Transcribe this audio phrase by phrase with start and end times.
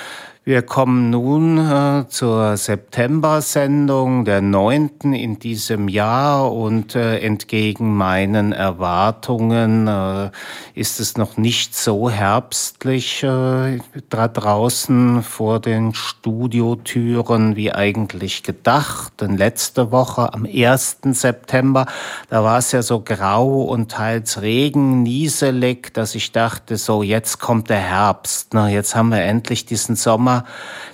[0.49, 8.53] Wir kommen nun äh, zur September-Sendung, der neunten in diesem Jahr und äh, entgegen meinen
[8.53, 10.31] Erwartungen äh,
[10.75, 19.21] ist es noch nicht so herbstlich äh, da draußen vor den Studiotüren wie eigentlich gedacht.
[19.21, 21.01] Denn letzte Woche am 1.
[21.11, 21.85] September,
[22.31, 27.39] da war es ja so grau und teils Regen, nieselig, dass ich dachte, so jetzt
[27.39, 28.55] kommt der Herbst.
[28.55, 30.38] Na, jetzt haben wir endlich diesen Sommer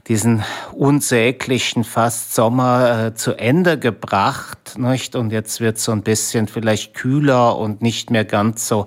[0.08, 0.42] diesen
[0.72, 5.16] unsäglichen fast Sommer äh, zu Ende gebracht, nicht?
[5.16, 8.86] Und jetzt wird so ein bisschen vielleicht kühler und nicht mehr ganz so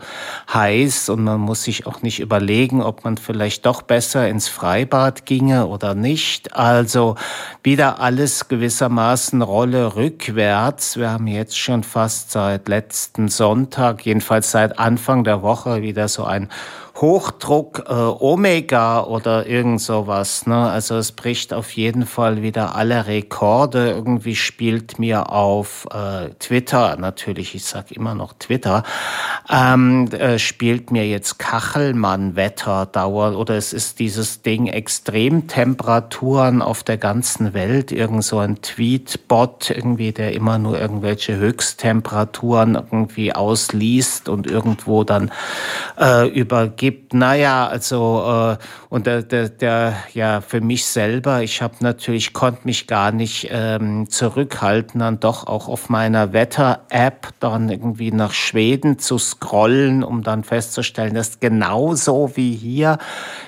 [0.53, 5.25] heiß und man muss sich auch nicht überlegen, ob man vielleicht doch besser ins Freibad
[5.25, 6.55] ginge oder nicht.
[6.55, 7.15] Also
[7.63, 10.97] wieder alles gewissermaßen Rolle rückwärts.
[10.97, 16.23] Wir haben jetzt schon fast seit letzten Sonntag, jedenfalls seit Anfang der Woche wieder so
[16.23, 16.49] ein
[17.01, 20.47] Hochdruck äh, Omega oder irgend sowas.
[20.47, 20.55] Ne?
[20.55, 23.91] Also es bricht auf jeden Fall wieder alle Rekorde.
[23.91, 28.81] Irgendwie spielt mir auf äh, Twitter, natürlich, ich sag immer noch Twitter,
[29.47, 36.97] ähm, äh, spielt mir jetzt Kachelmann-Wetter dauernd oder es ist dieses Ding Extremtemperaturen auf der
[36.97, 37.91] ganzen Welt.
[37.91, 45.31] Irgend so ein Tweetbot irgendwie, der immer nur irgendwelche Höchsttemperaturen irgendwie ausliest und irgendwo dann
[45.99, 47.13] äh, übergeht gibt.
[47.13, 52.61] Naja, also äh, und der, der, der ja für mich selber, ich habe natürlich konnte
[52.63, 58.99] mich gar nicht ähm, zurückhalten, dann doch auch auf meiner Wetter-App dann irgendwie nach Schweden
[58.99, 62.99] zu scrollen, um dann festzustellen, dass genauso wie hier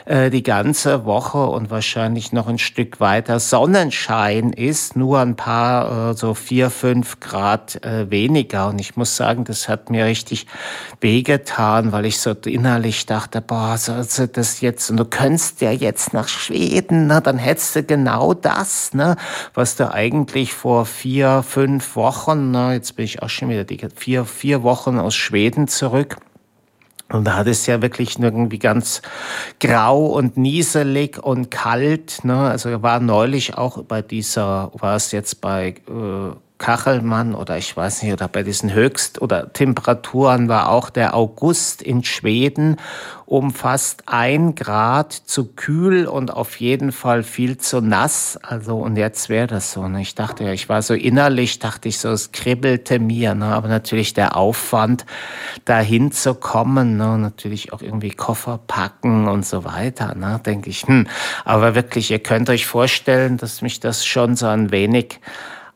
[0.03, 6.09] äh, die ganze Woche und wahrscheinlich noch ein Stück weiter Sonnenschein ist, nur ein paar
[6.09, 8.67] äh, so vier fünf Grad äh, weniger.
[8.67, 10.47] Und ich muss sagen, das hat mir richtig
[11.00, 15.62] wehgetan, weil ich so innerlich dachte dachte, boah, sollst du das jetzt, und du könntest
[15.62, 19.16] ja jetzt nach Schweden, ne, dann hättest du genau das, ne,
[19.53, 23.79] was du eigentlich vor vier, fünf Wochen, ne, jetzt bin ich auch schon wieder die
[23.95, 26.18] vier, vier Wochen aus Schweden zurück,
[27.12, 29.01] und da hat es ja wirklich irgendwie ganz
[29.59, 32.23] grau und nieselig und kalt.
[32.23, 32.38] Ne?
[32.38, 38.03] Also war neulich auch bei dieser, war es jetzt bei äh, Kachelmann oder ich weiß
[38.03, 42.77] nicht, oder bei diesen Höchst- oder Temperaturen war auch der August in Schweden
[43.29, 48.39] um fast ein Grad zu kühl und auf jeden Fall viel zu nass.
[48.41, 49.87] Also, und jetzt wäre das so.
[49.87, 50.01] Ne?
[50.01, 53.35] Ich dachte ja, ich war so innerlich, dachte ich so, es kribbelte mir.
[53.35, 53.45] Ne?
[53.45, 55.05] Aber natürlich der Aufwand,
[55.63, 57.19] dahin zu kommen, ne?
[57.19, 60.41] natürlich auch irgendwie Koffer packen und so weiter, ne?
[60.43, 60.87] denke ich.
[60.87, 61.05] Hm.
[61.45, 65.19] Aber wirklich, ihr könnt euch vorstellen, dass mich das schon so ein wenig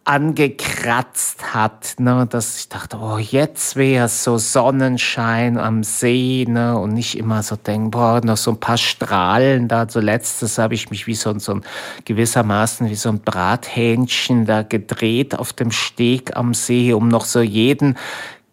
[0.05, 6.93] angekratzt hat, ne, dass ich dachte, oh, jetzt wäre so Sonnenschein am See, ne, und
[6.93, 9.87] nicht immer so denken, boah, noch so ein paar Strahlen da.
[9.87, 11.61] Zuletzt, habe ich mich wie so, so ein
[12.05, 17.39] gewissermaßen wie so ein Brathähnchen da gedreht auf dem Steg am See, um noch so
[17.39, 17.97] jeden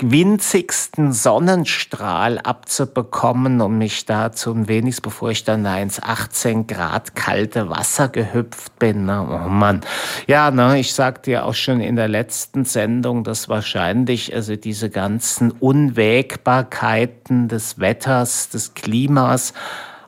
[0.03, 7.69] winzigsten Sonnenstrahl abzubekommen, um mich da zum wenigstens, bevor ich dann ins 18 Grad kalte
[7.69, 9.07] Wasser gehüpft bin.
[9.07, 9.27] Ne?
[9.29, 9.81] Oh Mann.
[10.27, 14.91] Ja, ne, ich sagte ja auch schon in der letzten Sendung, dass wahrscheinlich also diese
[14.91, 19.53] ganzen Unwägbarkeiten des Wetters, des Klimas,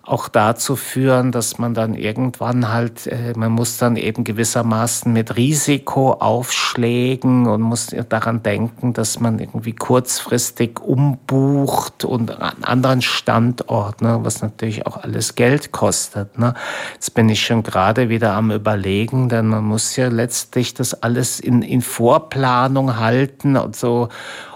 [0.04, 5.36] auch dazu führen, dass man dann irgendwann halt, äh, man muss dann eben gewissermaßen mit
[5.36, 14.02] Risiko aufschlägen und muss daran denken, dass man irgendwie kurzfristig umbucht und an anderen Standort,
[14.02, 16.36] ne, was natürlich auch alles Geld kostet.
[16.36, 16.54] Ne.
[16.94, 21.38] Jetzt bin ich schon gerade wieder am Überlegen, denn man muss ja letztlich das alles
[21.38, 24.08] in, in Vorplanung halten und so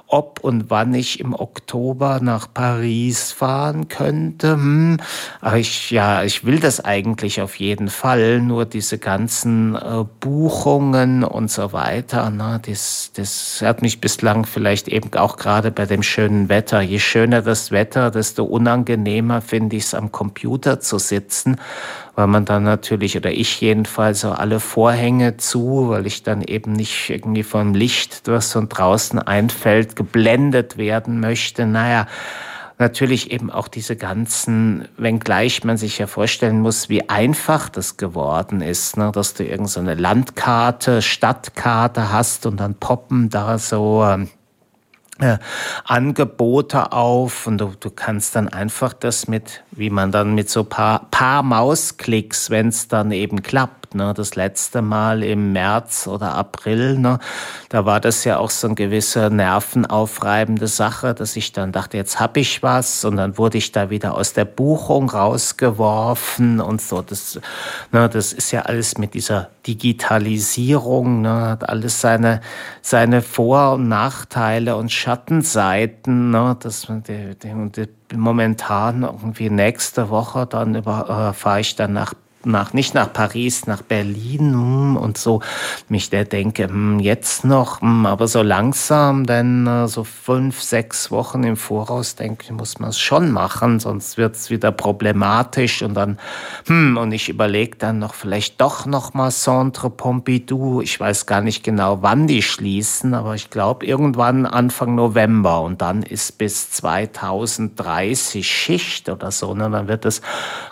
[0.09, 4.53] ob und wann ich im Oktober nach Paris fahren könnte.
[4.53, 4.99] Hm.
[5.41, 8.41] Aber ich, ja, ich will das eigentlich auf jeden Fall.
[8.41, 14.89] Nur diese ganzen äh, Buchungen und so weiter, ne, das, das hat mich bislang vielleicht
[14.89, 16.81] eben auch gerade bei dem schönen Wetter.
[16.81, 21.57] Je schöner das Wetter, desto unangenehmer finde ich es am Computer zu sitzen
[22.17, 26.73] weil man dann natürlich, oder ich jedenfalls, so alle Vorhänge zu, weil ich dann eben
[26.73, 31.67] nicht irgendwie vom Licht, das von draußen einfällt, geblendet werden möchte.
[31.67, 32.07] Naja,
[32.79, 38.63] natürlich eben auch diese ganzen, wenngleich man sich ja vorstellen muss, wie einfach das geworden
[38.63, 39.13] ist, ne?
[39.13, 44.31] dass du irgendeine so Landkarte, Stadtkarte hast und dann poppen da so ähm,
[45.19, 45.39] äh,
[45.85, 50.65] Angebote auf und du, du kannst dann einfach das mit, wie man dann mit so
[50.65, 54.13] paar, paar Mausklicks, wenn es dann eben klappt, Ne?
[54.15, 57.19] Das letzte Mal im März oder April, ne?
[57.69, 62.21] da war das ja auch so eine gewisse nervenaufreibende Sache, dass ich dann dachte, jetzt
[62.21, 67.03] habe ich was und dann wurde ich da wieder aus der Buchung rausgeworfen und so.
[67.03, 67.41] Das,
[67.91, 72.41] ne, das ist ja alles mit dieser Digitalisierung, ne, hat alles seine,
[72.83, 80.11] seine Vor- und Nachteile und Schattenseiten, ne, dass man die, die, die momentan irgendwie nächste
[80.11, 82.15] Woche dann äh, fahre ich dann nach
[82.47, 85.41] nach, nicht nach Paris, nach Berlin hm, und so
[85.89, 91.11] mich der denke, hm, jetzt noch, hm, aber so langsam, denn äh, so fünf, sechs
[91.11, 95.83] Wochen im Voraus, denke ich, muss man es schon machen, sonst wird es wieder problematisch
[95.83, 96.19] und dann,
[96.67, 101.41] hm, und ich überlege dann noch vielleicht doch noch mal Centre Pompidou, ich weiß gar
[101.41, 106.71] nicht genau, wann die schließen, aber ich glaube irgendwann Anfang November und dann ist bis
[106.71, 109.71] 2030 Schicht oder so, ne?
[109.71, 110.23] dann wird es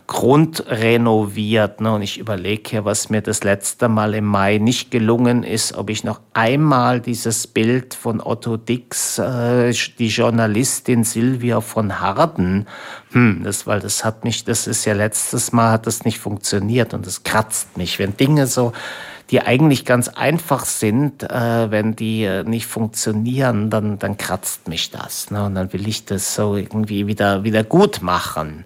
[0.06, 1.80] grundrenoviert.
[1.80, 1.94] Ne?
[1.94, 5.88] Und ich überlege hier, was mir das letzte Mal im Mai nicht gelungen ist, ob
[5.88, 12.66] ich noch einmal dieses Bild von Otto Dix, äh, die Journalistin Silvia von Harden,
[13.12, 16.92] hm, das, weil das hat mich, das ist ja letztes Mal hat das nicht funktioniert
[16.92, 18.72] und das kratzt mich, wenn Dinge so
[19.30, 24.90] die eigentlich ganz einfach sind, äh, wenn die äh, nicht funktionieren, dann, dann kratzt mich
[24.90, 25.30] das.
[25.30, 25.44] Ne?
[25.44, 28.64] Und dann will ich das so irgendwie wieder, wieder gut machen.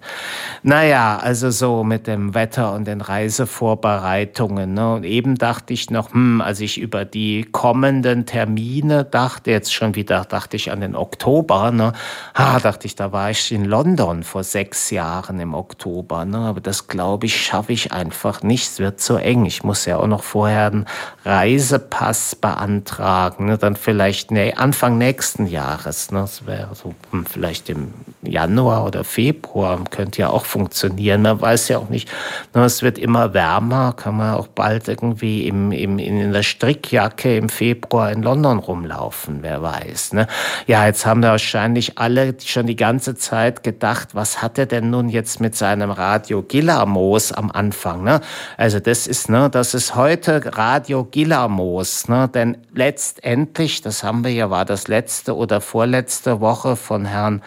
[0.61, 4.73] Naja, also so mit dem Wetter und den Reisevorbereitungen.
[4.73, 4.95] Ne?
[4.95, 9.95] Und eben dachte ich noch, hm, als ich über die kommenden Termine dachte, jetzt schon
[9.95, 11.93] wieder dachte ich an den Oktober, ne?
[12.33, 16.25] ah, dachte ich, da war ich in London vor sechs Jahren im Oktober.
[16.25, 16.37] Ne?
[16.37, 18.67] Aber das glaube ich, schaffe ich einfach nicht.
[18.67, 19.45] Es wird zu eng.
[19.45, 20.85] Ich muss ja auch noch vorher vorher einen
[21.25, 26.11] Reisepass beantragen, ne, dann vielleicht nee, Anfang nächsten Jahres.
[26.11, 27.93] Ne, das wäre so hm, vielleicht im
[28.23, 31.21] Januar oder Februar, könnte ja auch funktionieren.
[31.21, 32.09] Man weiß ja auch nicht,
[32.55, 37.37] ne, es wird immer wärmer, kann man auch bald irgendwie im, im, in der Strickjacke
[37.37, 40.13] im Februar in London rumlaufen, wer weiß.
[40.13, 40.27] Ne?
[40.65, 44.89] Ja, jetzt haben da wahrscheinlich alle schon die ganze Zeit gedacht, was hat er denn
[44.89, 48.03] nun jetzt mit seinem Radio Gillamos am Anfang?
[48.03, 48.21] Ne?
[48.57, 52.29] Also das ist, ne, das ist heute Radio Gillamos, ne?
[52.33, 57.41] denn letztendlich, das haben wir ja, war das letzte oder vorletzte Woche von Herrn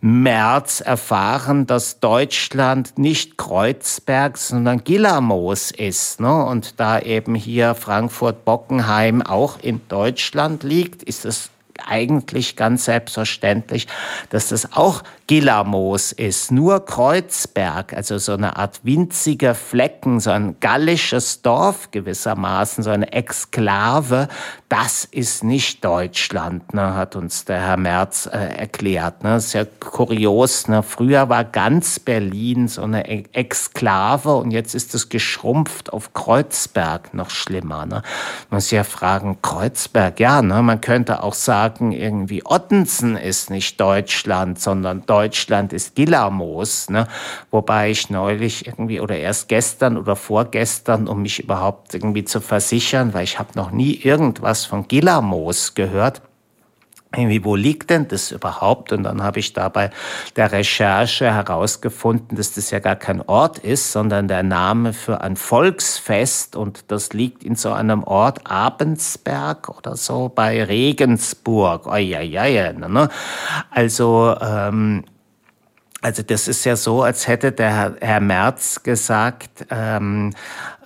[0.00, 6.20] Merz erfahren, dass Deutschland nicht Kreuzberg, sondern Gillamos ist.
[6.20, 6.44] Ne?
[6.44, 11.48] Und da eben hier Frankfurt-Bockenheim auch in Deutschland liegt, ist es
[11.86, 13.86] eigentlich ganz selbstverständlich,
[14.30, 16.52] dass das auch Gillamos ist.
[16.52, 23.10] Nur Kreuzberg, also so eine Art winziger Flecken, so ein gallisches Dorf gewissermaßen, so eine
[23.12, 24.28] Exklave,
[24.68, 29.22] das ist nicht Deutschland, ne, hat uns der Herr Merz äh, erklärt.
[29.22, 29.30] Ne.
[29.30, 30.68] Das ist ja kurios.
[30.68, 30.82] Ne.
[30.82, 37.14] Früher war ganz Berlin so eine e-, Exklave und jetzt ist es geschrumpft auf Kreuzberg,
[37.14, 37.86] noch schlimmer.
[37.86, 38.02] Ne.
[38.50, 43.80] Man muss ja fragen, Kreuzberg, ja, ne, man könnte auch sagen, irgendwie Ottensen ist nicht
[43.80, 46.90] Deutschland, sondern Deutschland ist Gillamos.
[46.90, 47.06] Ne.
[47.50, 53.14] Wobei ich neulich irgendwie oder erst gestern oder vorgestern, um mich überhaupt irgendwie zu versichern,
[53.14, 56.22] weil ich habe noch nie irgendwas von Gillamos gehört.
[57.16, 58.92] Irgendwie, wo liegt denn das überhaupt?
[58.92, 59.90] Und dann habe ich dabei
[60.36, 65.36] der Recherche herausgefunden, dass das ja gar kein Ort ist, sondern der Name für ein
[65.36, 66.56] Volksfest.
[66.56, 71.86] Und das liegt in so einem Ort, Abensberg oder so, bei Regensburg.
[71.86, 73.08] Oh, ja, ja, ne?
[73.70, 75.04] Also, ähm,
[76.04, 80.34] also das ist ja so, als hätte der Herr, Herr Merz gesagt, ähm,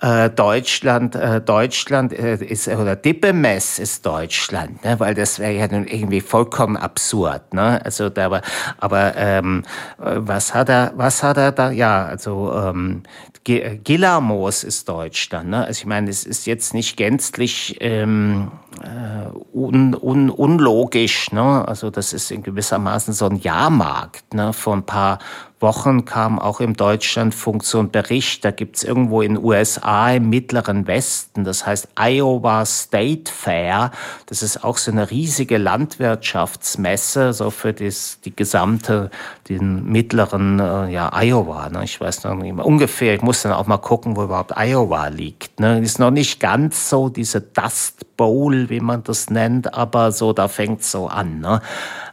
[0.01, 4.99] äh, Deutschland, äh, Deutschland äh, ist oder Dippemess ist Deutschland, ne?
[4.99, 7.53] weil das wäre ja nun irgendwie vollkommen absurd.
[7.53, 7.83] Ne?
[7.83, 8.41] Also da war,
[8.77, 9.63] aber ähm,
[9.97, 11.71] was hat er, was hat er da?
[11.71, 13.03] Ja, also ähm,
[13.43, 15.49] Gillamos ist Deutschland.
[15.49, 15.65] Ne?
[15.65, 18.51] Also ich meine, es ist jetzt nicht gänzlich ähm,
[18.81, 21.31] äh, un, un, unlogisch.
[21.31, 21.67] Ne?
[21.67, 24.33] Also das ist in gewissermaßen so ein Jahrmarkt.
[24.33, 24.53] Ne?
[24.53, 25.19] Vor ein paar
[25.59, 30.87] Wochen kam auch im Deutschlandfunk so ein Bericht, da gibt's irgendwo in USA im mittleren
[30.87, 33.91] Westen, das heißt Iowa State Fair,
[34.27, 39.11] das ist auch so eine riesige Landwirtschaftsmesse, so für das, die gesamte,
[39.49, 41.69] den mittleren äh, ja, Iowa.
[41.69, 41.83] Ne?
[41.83, 45.07] Ich weiß noch nicht mehr, ungefähr, ich muss dann auch mal gucken, wo überhaupt Iowa
[45.07, 45.59] liegt.
[45.59, 45.79] Ne?
[45.79, 50.49] Ist noch nicht ganz so diese Dust Bowl, wie man das nennt, aber so, da
[50.49, 51.39] fängt's so an.
[51.39, 51.61] Ne?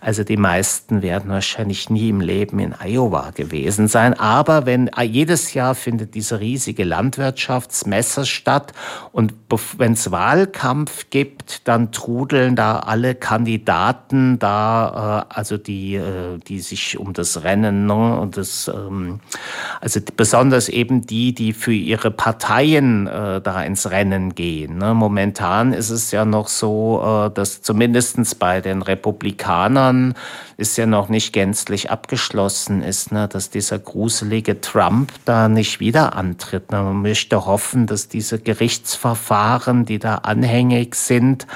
[0.00, 4.14] Also die meisten werden wahrscheinlich nie im Leben in Iowa gewesen sein.
[4.14, 8.72] Aber wenn äh, jedes Jahr findet diese riesige Landwirtschaftsmesse statt
[9.10, 9.34] und
[9.78, 16.60] wenn es Wahlkampf gibt, dann trudeln da alle Kandidaten da, äh, also die, äh, die
[16.60, 19.18] sich um das Rennen ne, und das, ähm,
[19.80, 24.78] also besonders eben die, die für ihre Parteien äh, da ins Rennen gehen.
[24.78, 24.94] Ne.
[24.94, 30.14] Momentan ist es ja noch so, äh, dass zumindestens bei den Republikanern
[30.56, 36.14] ist ja noch nicht gänzlich abgeschlossen ist, ne, dass dieser gruselige Trump da nicht wieder
[36.14, 36.70] antritt.
[36.72, 36.82] Ne.
[36.82, 41.46] Man möchte hoffen, dass diese Gerichtsverfahren, die da anhängig sind,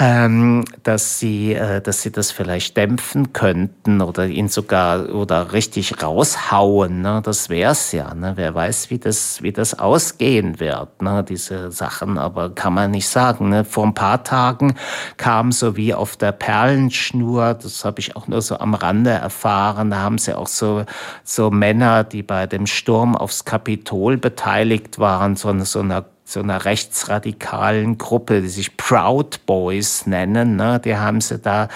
[0.00, 6.00] ähm, dass sie, äh, dass sie das vielleicht dämpfen könnten oder ihn sogar oder richtig
[6.00, 7.02] raushauen.
[7.02, 7.20] Ne?
[7.24, 8.14] Das wär's ja.
[8.14, 8.34] Ne?
[8.36, 11.02] Wer weiß, wie das, wie das ausgehen wird.
[11.02, 11.24] Ne?
[11.28, 13.48] Diese Sachen, aber kann man nicht sagen.
[13.48, 13.64] Ne?
[13.64, 14.74] Vor ein paar Tagen
[15.16, 19.90] kam so wie auf der Perlenschnur, das habe ich auch nur so am Rande erfahren.
[19.90, 20.84] Da haben sie auch so
[21.24, 26.66] so Männer, die bei dem Sturm aufs Kapitol beteiligt waren, so, so einer so einer
[26.66, 30.56] rechtsradikalen Gruppe, die sich Proud Boys nennen.
[30.56, 30.78] Ne?
[30.78, 31.68] Die haben sie da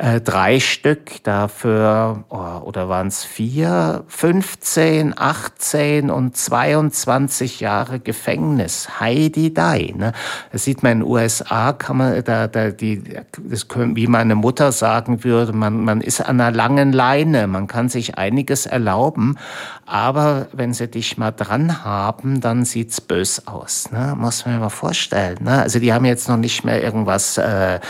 [0.00, 8.98] äh, drei Stück dafür, oh, oder waren es vier, 15, 18 und 22 Jahre Gefängnis.
[8.98, 9.92] Heidi Dai.
[9.94, 10.14] Ne?
[10.52, 13.02] Das sieht man in den USA, kann man da, da die,
[13.44, 17.66] das können, wie meine Mutter sagen würde, man, man ist an einer langen Leine, man
[17.66, 19.36] kann sich einiges erlauben,
[19.84, 23.90] aber wenn sie dich mal dran haben, dann sieht's bös aus.
[23.90, 24.14] Ne?
[24.16, 25.38] Muss man mir mal vorstellen.
[25.42, 25.60] Ne?
[25.60, 27.80] Also die haben jetzt noch nicht mehr irgendwas, äh,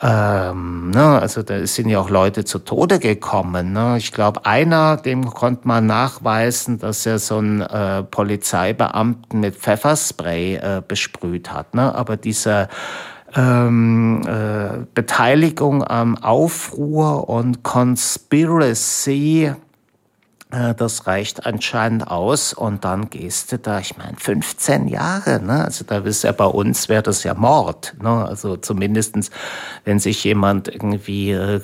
[0.00, 1.18] ähm, ne?
[1.20, 3.72] also da sind ja auch Leute zu Tode gekommen.
[3.72, 3.96] Ne?
[3.96, 10.56] Ich glaube, einer, dem konnte man nachweisen, dass er so einen äh, Polizeibeamten mit Pfefferspray
[10.56, 11.74] äh, besprüht hat.
[11.74, 11.94] Ne?
[11.94, 12.68] Aber diese
[13.34, 19.54] ähm, äh, Beteiligung am Aufruhr und Conspiracy
[20.50, 25.62] das reicht anscheinend aus und dann gehst du da, ich meine, 15 Jahre, ne?
[25.66, 28.24] Also da ist ja bei uns wäre das ja Mord, ne?
[28.24, 29.30] Also zumindestens,
[29.84, 31.60] wenn sich jemand irgendwie äh,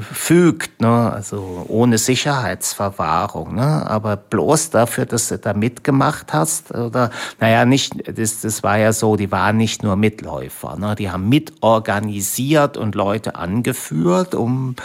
[0.00, 1.12] fügt, ne?
[1.12, 3.84] Also ohne Sicherheitsverwahrung, ne?
[3.86, 7.10] Aber bloß dafür, dass du da mitgemacht hast, oder,
[7.40, 10.94] naja, nicht, das, das war ja so, die waren nicht nur Mitläufer, ne?
[10.94, 14.76] Die haben mitorganisiert und Leute angeführt, um,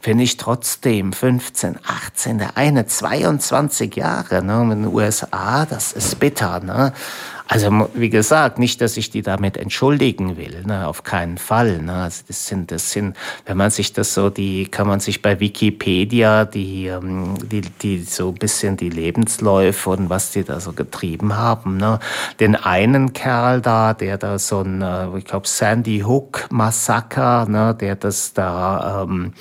[0.00, 5.92] finde ich trotzdem, 15, 18, der eine meine 22 Jahre ne, in den USA, das
[5.92, 6.60] ist bitter.
[6.60, 6.94] Ne?
[7.52, 11.82] Also wie gesagt, nicht, dass ich die damit entschuldigen will, ne, auf keinen Fall.
[11.82, 11.92] Ne.
[11.92, 15.38] Also das sind, das sind, wenn man sich das so, die kann man sich bei
[15.38, 20.72] Wikipedia die, ähm, die, die so ein bisschen die Lebensläufe und was die da so
[20.72, 21.76] getrieben haben.
[21.76, 21.98] Ne.
[22.40, 27.76] Den einen Kerl da, der da so ein, äh, ich glaube Sandy Hook Massaker, ne,
[27.78, 29.34] der das da, ähm,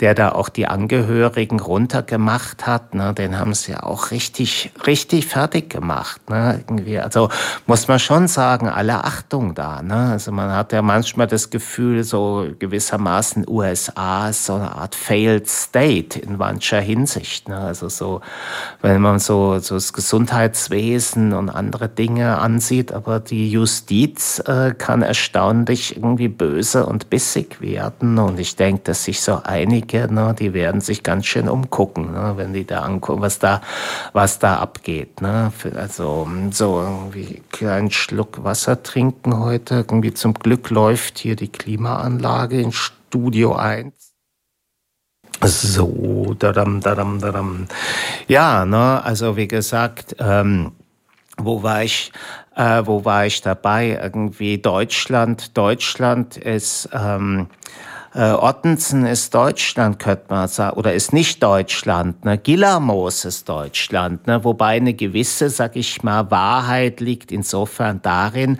[0.00, 5.26] der da auch die Angehörigen runtergemacht hat, ne, den haben sie ja auch richtig, richtig
[5.26, 6.30] fertig gemacht.
[6.30, 7.28] Ne, irgendwie, also
[7.66, 9.82] muss man schon sagen, alle Achtung da.
[9.82, 10.10] Ne?
[10.12, 15.48] Also man hat ja manchmal das Gefühl, so gewissermaßen USA ist so eine Art failed
[15.48, 17.48] state in mancher Hinsicht.
[17.48, 17.58] Ne?
[17.58, 18.20] Also so,
[18.80, 25.02] wenn man so, so das Gesundheitswesen und andere Dinge ansieht, aber die Justiz äh, kann
[25.02, 28.18] erstaunlich irgendwie böse und bissig werden.
[28.18, 32.34] Und ich denke, dass sich so einige, ne, die werden sich ganz schön umgucken, ne,
[32.36, 33.60] wenn die da angucken, was da,
[34.12, 35.20] was da abgeht.
[35.20, 35.52] Ne?
[35.76, 39.76] Also so irgendwie kleinen Schluck Wasser trinken heute.
[39.76, 43.94] Irgendwie zum Glück läuft hier die Klimaanlage in Studio 1.
[45.44, 47.66] So, dadam, dadam, dadam.
[48.28, 50.72] Ja, ne, also wie gesagt, ähm,
[51.36, 52.12] wo war ich,
[52.54, 53.98] äh, wo war ich dabei?
[54.00, 57.48] Irgendwie Deutschland, Deutschland ist, ähm,
[58.14, 62.24] äh, Ottensen ist Deutschland, könnte man sagen, oder ist nicht Deutschland.
[62.24, 62.38] Ne?
[62.38, 64.44] Gillermoos ist Deutschland, ne?
[64.44, 68.58] wobei eine gewisse, sag ich mal, Wahrheit liegt insofern darin,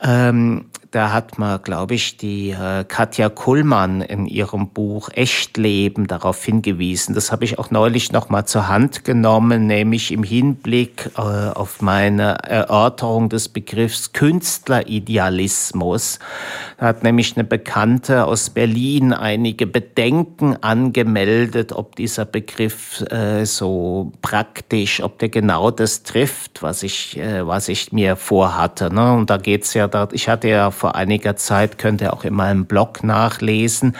[0.00, 6.44] ähm, da hat man, glaube ich, die äh, Katja Kullmann in ihrem Buch Echtleben darauf
[6.44, 7.14] hingewiesen.
[7.14, 11.80] Das habe ich auch neulich noch mal zur Hand genommen, nämlich im Hinblick äh, auf
[11.80, 16.18] meine Erörterung des Begriffs Künstleridealismus.
[16.76, 24.12] Da hat nämlich eine Bekannte aus Berlin einige Bedenken angemeldet, ob dieser Begriff äh, so
[24.20, 28.92] praktisch, ob der genau das trifft, was ich, was ich mir vorhatte.
[28.92, 29.14] Ne?
[29.14, 32.66] Und da geht's ja, ich hatte ja vor einiger Zeit, könnt ihr auch in meinem
[32.66, 33.94] Blog nachlesen,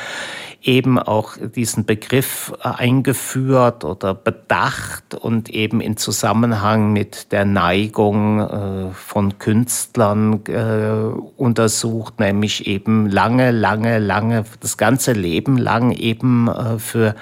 [0.63, 8.41] eben auch diesen Begriff äh, eingeführt oder bedacht und eben in Zusammenhang mit der Neigung
[8.41, 16.51] äh, von Künstlern äh, untersucht, nämlich eben lange, lange, lange, das ganze Leben lang eben
[16.79, 17.15] für,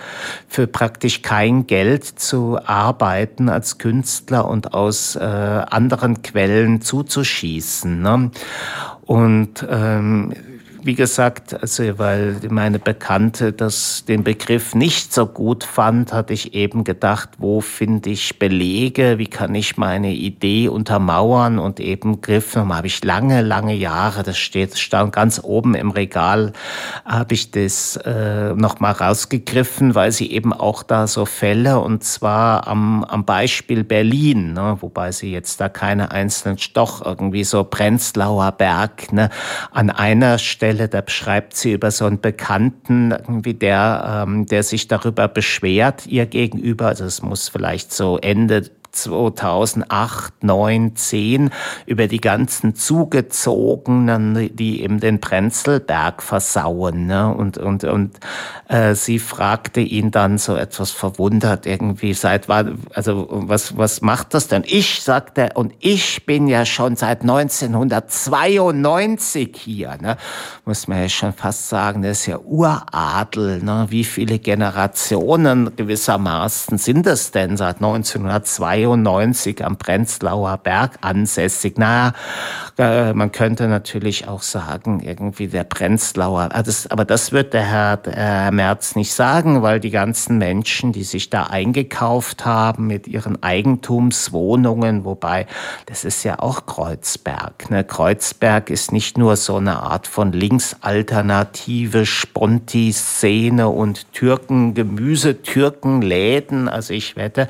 [0.48, 8.00] für praktisch kein Geld zu arbeiten als Künstler und aus anderen Quellen zuzuschießen.
[8.00, 8.30] Ne?
[9.10, 10.32] Und ähm,
[10.82, 16.54] wie gesagt, also weil meine Bekannte das, den Begriff nicht so gut fand, hatte ich
[16.54, 21.58] eben gedacht, wo finde ich Belege, wie kann ich meine Idee untermauern?
[21.58, 26.52] Und eben griff, habe ich lange, lange Jahre, das steht, stand ganz oben im Regal,
[27.04, 32.66] habe ich das äh, nochmal rausgegriffen, weil sie eben auch da so Fälle und zwar
[32.66, 38.52] am, am Beispiel Berlin, ne, wobei sie jetzt da keine einzelnen, doch irgendwie so Prenzlauer
[38.52, 39.30] Berg, ne,
[39.72, 44.62] an einer Stelle Stelle, da beschreibt sie über so einen Bekannten, irgendwie der, ähm, der
[44.62, 46.86] sich darüber beschwert, ihr gegenüber.
[46.86, 51.50] Also es muss vielleicht so Ende 2008, 9, 10
[51.86, 57.06] über die ganzen Zugezogenen, die eben den Prenzlberg versauen.
[57.06, 57.34] Ne?
[57.34, 58.18] Und, und, und
[58.68, 64.34] äh, sie fragte ihn dann so etwas verwundert irgendwie, seit wann, also was, was macht
[64.34, 64.64] das denn?
[64.66, 69.96] Ich, sagte, und ich bin ja schon seit 1992 hier.
[70.00, 70.16] Ne?
[70.64, 73.62] Muss man ja schon fast sagen, das ist ja Uradel.
[73.62, 73.86] Ne?
[73.88, 78.79] Wie viele Generationen gewissermaßen sind es denn seit 1992?
[78.86, 81.74] 92 am Prenzlauer Berg ansässig.
[81.76, 82.14] Na,
[82.78, 88.00] äh, man könnte natürlich auch sagen, irgendwie der Prenzlauer, ah, aber das wird der Herr,
[88.04, 93.42] Herr Merz nicht sagen, weil die ganzen Menschen, die sich da eingekauft haben mit ihren
[93.42, 95.46] Eigentumswohnungen, wobei
[95.86, 97.70] das ist ja auch Kreuzberg.
[97.70, 97.84] Ne?
[97.84, 106.68] Kreuzberg ist nicht nur so eine Art von Linksalternative, Sponti-Szene und Türken, Gemüse, Türkenläden.
[106.68, 107.48] Also ich wette,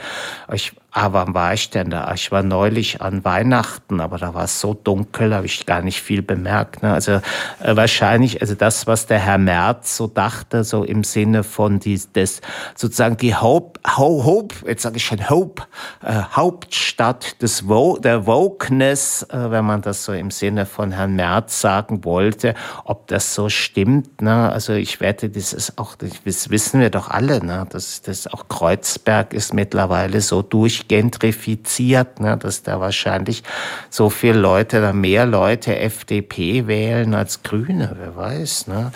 [0.52, 2.12] ich aber wann war ich denn da?
[2.14, 6.00] Ich war neulich an Weihnachten, aber da war es so dunkel, habe ich gar nicht
[6.00, 6.82] viel bemerkt.
[6.82, 6.92] Ne?
[6.92, 11.78] Also äh, wahrscheinlich, also das, was der Herr Merz so dachte, so im Sinne von
[11.78, 12.40] die, des
[12.74, 15.62] sozusagen die Hope, Ho, Hope jetzt sage ich schon Hope,
[16.02, 21.14] äh, Hauptstadt des Wo, der Wokeness, äh, wenn man das so im Sinne von Herrn
[21.14, 24.22] Merz sagen wollte, ob das so stimmt.
[24.22, 24.50] Ne?
[24.50, 27.66] Also ich wette, das ist auch, das wissen wir doch alle, ne?
[27.70, 33.42] dass das auch Kreuzberg ist mittlerweile so durch gentrifiziert, ne, dass da wahrscheinlich
[33.90, 38.66] so viele Leute, da mehr Leute FDP wählen als Grüne, wer weiß.
[38.66, 38.92] Ne?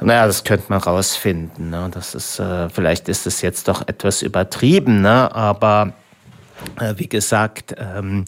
[0.00, 1.70] Naja, das könnte man rausfinden.
[1.70, 1.90] Ne?
[1.92, 5.34] Das ist, äh, vielleicht ist es jetzt doch etwas übertrieben, ne?
[5.34, 5.92] aber
[6.96, 8.24] wie gesagt, ähm,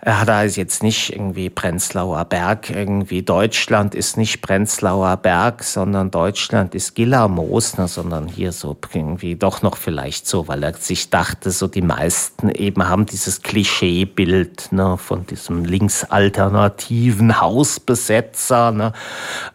[0.00, 6.10] er hat also jetzt nicht irgendwie Prenzlauer Berg, irgendwie Deutschland ist nicht Prenzlauer Berg, sondern
[6.10, 6.94] Deutschland ist
[7.78, 11.82] ne, sondern hier so irgendwie doch noch vielleicht so, weil er sich dachte, so die
[11.82, 18.72] meisten eben haben dieses Klischeebild ne, von diesem linksalternativen Hausbesetzer.
[18.72, 18.92] Ne,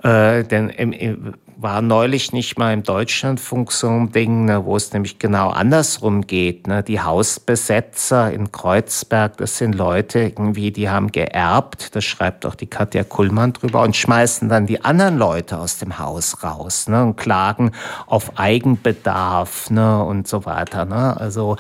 [0.03, 4.75] äh, denn im, im war neulich nicht mal im Deutschlandfunk so ein Ding, ne, wo
[4.75, 6.67] es nämlich genau andersrum geht.
[6.67, 6.83] Ne?
[6.83, 12.67] Die Hausbesetzer in Kreuzberg, das sind Leute irgendwie, die haben geerbt, das schreibt auch die
[12.67, 17.03] Katja Kullmann drüber, und schmeißen dann die anderen Leute aus dem Haus raus ne?
[17.03, 17.71] und klagen
[18.05, 20.03] auf Eigenbedarf ne?
[20.03, 20.85] und so weiter.
[20.85, 21.19] Ne?
[21.19, 21.57] Also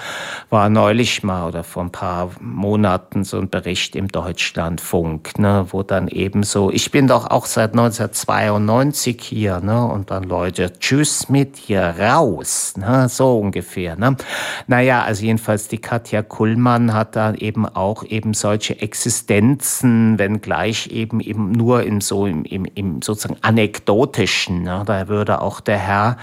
[0.51, 5.65] war neulich mal oder vor ein paar Monaten so ein Bericht im Deutschlandfunk, ne?
[5.71, 9.86] wo dann eben so, ich bin doch auch seit 1992 hier, ne?
[9.87, 13.09] Und dann Leute, tschüss mit hier raus, ne?
[13.09, 13.95] so ungefähr.
[13.95, 14.15] Ne?
[14.67, 21.19] Naja, also jedenfalls die Katja Kullmann hat da eben auch eben solche Existenzen, wenngleich eben
[21.19, 24.63] eben nur im so im, im, im sozusagen anekdotischen.
[24.63, 24.83] Ne?
[24.85, 26.17] Da würde auch der Herr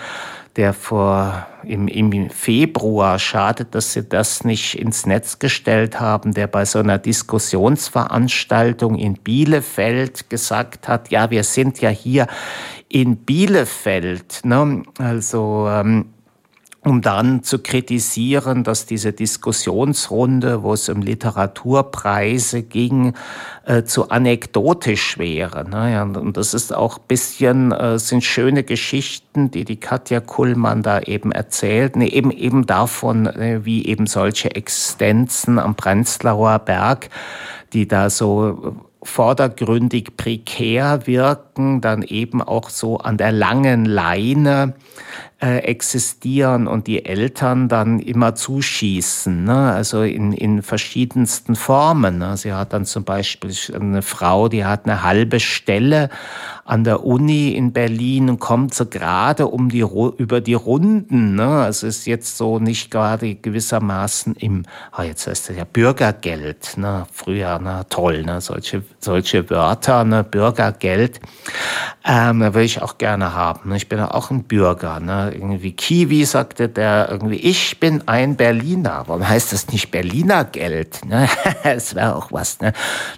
[0.56, 6.46] der vor im, im Februar, schade, dass Sie das nicht ins Netz gestellt haben, der
[6.46, 12.26] bei so einer Diskussionsveranstaltung in Bielefeld gesagt hat, ja, wir sind ja hier
[12.88, 14.82] in Bielefeld, ne?
[14.98, 16.13] also ähm,
[16.84, 23.14] um dann zu kritisieren, dass diese Diskussionsrunde, wo es um Literaturpreise ging,
[23.64, 25.68] äh, zu anekdotisch wäre.
[25.68, 26.04] Ne?
[26.20, 31.32] und das ist auch bisschen, äh, sind schöne Geschichten, die die Katja Kullmann da eben
[31.32, 37.08] erzählt, ne, eben, eben davon, äh, wie eben solche Existenzen am Prenzlauer Berg,
[37.72, 44.74] die da so vordergründig prekär wirken, dann eben auch so an der langen Leine
[45.40, 49.72] äh, existieren und die Eltern dann immer zuschießen, ne?
[49.72, 52.18] also in, in verschiedensten Formen.
[52.18, 52.36] Ne?
[52.36, 56.08] Sie hat dann zum Beispiel eine Frau, die hat eine halbe Stelle
[56.64, 61.34] an der Uni in Berlin und kommt so gerade um die, über die Runden.
[61.34, 61.66] Ne?
[61.68, 67.06] Es ist jetzt so nicht gerade gewissermaßen im, ah, jetzt heißt es ja Bürgergeld, ne?
[67.12, 67.84] früher, ne?
[67.90, 68.40] toll, ne?
[68.40, 70.24] solche, solche Wörter, ne?
[70.24, 71.20] Bürgergeld,
[72.04, 73.70] ähm, da will ich auch gerne haben.
[73.70, 73.76] Ne?
[73.76, 75.00] Ich bin ja auch ein Bürger.
[75.00, 75.23] Ne?
[75.32, 79.04] Irgendwie Kiwi sagte der irgendwie, ich bin ein Berliner.
[79.06, 81.00] Warum heißt das nicht Berliner Geld?
[81.06, 81.28] Ne?
[81.62, 82.60] Es wäre auch was.
[82.60, 82.72] Ne?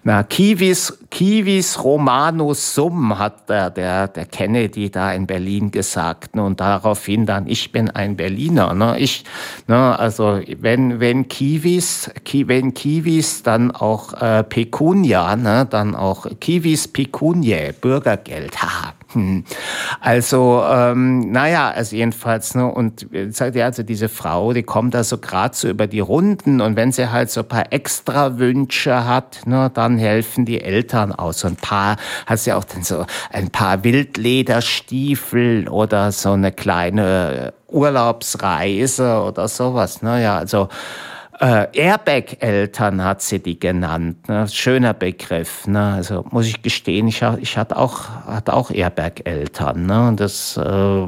[0.04, 6.36] Na, Kiwis, Kiwis Romanus Sum hat der, der, der Kennedy da in Berlin gesagt.
[6.36, 6.42] Ne?
[6.44, 8.74] Und daraufhin dann, ich bin ein Berliner.
[8.74, 8.98] Ne?
[8.98, 9.24] Ich,
[9.66, 9.98] ne?
[9.98, 15.66] Also wenn, wenn Kiwis, Ki, wenn Kiwis dann auch äh, Pecunia, ne?
[15.68, 18.56] dann auch Kiwis Pecunie, Bürgergeld.
[18.62, 18.95] Haha.
[19.12, 19.44] Hm.
[20.00, 25.04] Also, ähm, naja, also jedenfalls, ne, und sagt ja, also diese Frau, die kommt da
[25.04, 29.06] so gerade so über die Runden und wenn sie halt so ein paar extra Wünsche
[29.06, 31.40] hat, ne, dann helfen die Eltern aus.
[31.40, 37.54] So ein paar, hat sie auch dann so ein paar Wildlederstiefel oder so eine kleine
[37.68, 40.68] Urlaubsreise oder sowas, ne, ja, also,
[41.38, 44.28] äh, Airbag-Eltern hat sie die genannt.
[44.28, 44.48] Ne?
[44.48, 45.66] Schöner Begriff.
[45.66, 45.94] Ne?
[45.94, 49.86] Also muss ich gestehen, ich, ich hatte auch, hatte auch Airbag-Eltern.
[49.86, 50.08] Ne?
[50.08, 51.06] Und das, äh,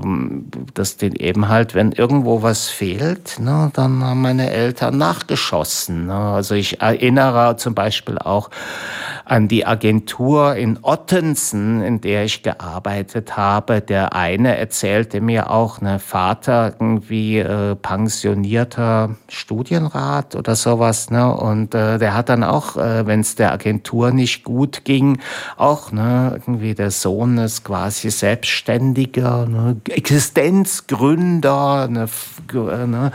[0.75, 3.71] das den eben halt, wenn irgendwo was fehlt, ne?
[3.75, 6.07] dann haben meine Eltern nachgeschossen.
[6.07, 6.14] Ne?
[6.14, 8.51] Also ich erinnere zum Beispiel auch
[9.25, 13.83] an die Agentur in Ottensen, in der ich gearbeitet habe.
[13.83, 21.75] Der eine erzählte mir auch, ne, Vater irgendwie äh, pensionierter Studienrat oder sowas, ne, und
[21.75, 25.19] äh, der hat dann auch, äh, wenn es der Agentur nicht gut ging,
[25.57, 32.09] auch, ne, irgendwie der Sohn ist quasi Selbstständiger, ne, Existenzgründer, ne,
[32.53, 33.13] ne,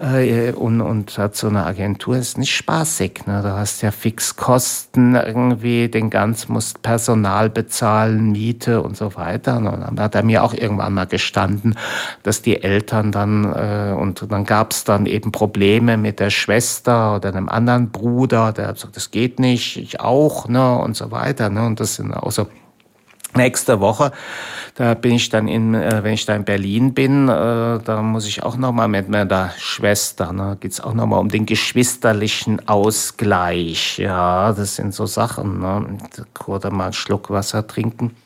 [0.00, 5.14] äh, und, und hat so eine Agentur ist nicht spaßig, ne, da hast ja Fixkosten
[5.14, 9.56] irgendwie den ganz musst Personal bezahlen, Miete und so weiter.
[9.56, 11.76] Und dann hat er mir auch irgendwann mal gestanden,
[12.22, 17.16] dass die Eltern dann, äh, und dann gab es dann eben Probleme mit der Schwester
[17.16, 21.50] oder einem anderen Bruder, der gesagt, das geht nicht, ich auch, ne, und so weiter.
[21.50, 22.48] Ne, und das sind auch so
[23.36, 24.10] Nächste Woche,
[24.74, 28.26] da bin ich dann in, äh, wenn ich da in Berlin bin, äh, da muss
[28.26, 33.98] ich auch nochmal mit meiner Schwester, ne, geht's auch nochmal um den geschwisterlichen Ausgleich.
[33.98, 35.98] Ja, das sind so Sachen, ne.
[36.46, 38.16] Oder mal einen Schluck Wasser trinken.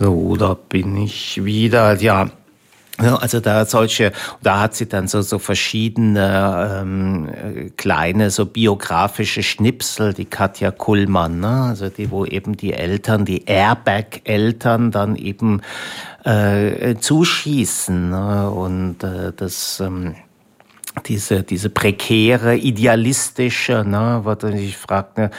[0.00, 2.28] So, da bin ich wieder, ja.
[2.98, 10.12] Also da solche, da hat sie dann so, so verschiedene ähm, kleine, so biografische Schnipsel,
[10.12, 11.62] die Katja Kullmann, ne?
[11.70, 15.62] also die, wo eben die Eltern, die Airbag-Eltern dann eben
[16.24, 18.50] äh, zuschießen ne?
[18.50, 20.14] und äh, das ähm,
[21.06, 25.30] diese, diese prekäre, idealistische, ne, was ich fragt, ne,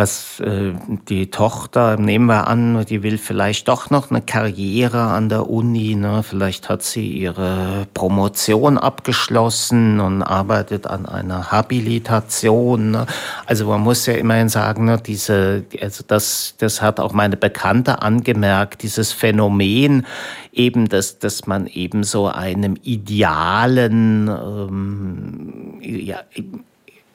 [0.00, 0.72] was äh,
[1.10, 5.94] die Tochter, nehmen wir an, die will vielleicht doch noch eine Karriere an der Uni,
[5.94, 12.92] ne, vielleicht hat sie ihre Promotion abgeschlossen und arbeitet an einer Habilitation.
[12.92, 13.06] Ne.
[13.44, 18.00] Also man muss ja immerhin sagen, ne, diese, also das, das hat auch meine Bekannte
[18.00, 20.06] angemerkt, dieses Phänomen
[20.50, 26.20] eben, dass, dass man eben so einem idealen ähm, ja,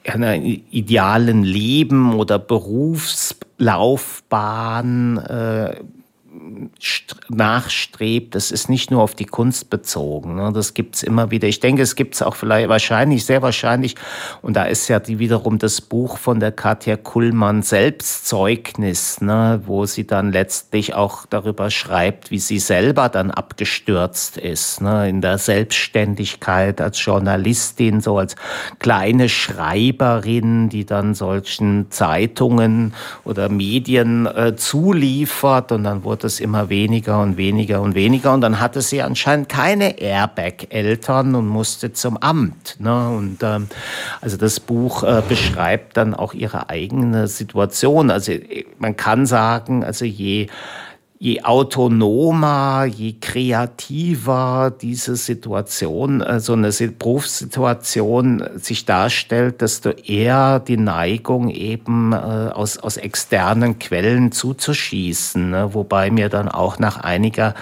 [0.08, 5.80] einer idealen Leben oder Berufslaufbahn äh,
[7.28, 10.36] nachstrebt, das ist nicht nur auf die Kunst bezogen.
[10.36, 10.52] Ne?
[10.52, 11.48] Das gibt's immer wieder.
[11.48, 13.96] Ich denke, es gibt's auch vielleicht wahrscheinlich, sehr wahrscheinlich.
[14.42, 19.60] Und da ist ja die, wiederum das Buch von der Katja Kullmann Selbstzeugnis, ne?
[19.66, 25.08] wo sie dann letztlich auch darüber schreibt, wie sie selber dann abgestürzt ist, ne?
[25.08, 28.36] in der Selbstständigkeit als Journalistin, so als
[28.78, 36.68] kleine Schreiberin, die dann solchen Zeitungen oder Medien äh, zuliefert und dann wurde es immer
[36.68, 38.32] weniger und weniger und weniger.
[38.32, 42.76] Und dann hatte sie anscheinend keine Airbag-Eltern und musste zum Amt.
[42.78, 43.08] Ne?
[43.08, 43.68] Und ähm,
[44.20, 48.10] also das Buch äh, beschreibt dann auch ihre eigene Situation.
[48.10, 48.32] Also
[48.78, 50.48] man kann sagen, also je
[51.18, 60.76] je autonomer, je kreativer diese Situation, äh, so eine Berufssituation sich darstellt, desto eher die
[60.76, 65.50] Neigung eben äh, aus, aus externen Quellen zuzuschießen.
[65.50, 65.74] Ne?
[65.74, 67.54] Wobei mir dann auch nach einiger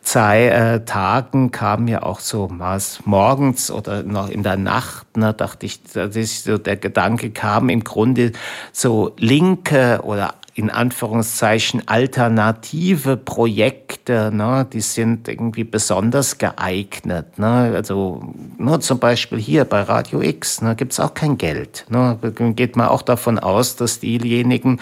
[0.00, 5.34] Zeit, äh, Tagen kam mir auch so was morgens oder noch in der Nacht, ne,
[5.34, 8.32] dachte ich, dass ich so der Gedanke kam, im Grunde
[8.72, 17.38] so linke oder in Anführungszeichen alternative Projekte, ne, die sind irgendwie besonders geeignet.
[17.38, 17.72] Ne?
[17.74, 21.84] Also nur zum Beispiel hier bei Radio X ne, gibt es auch kein Geld.
[21.90, 22.16] Ne?
[22.56, 24.80] Geht man auch davon aus, dass diejenigen,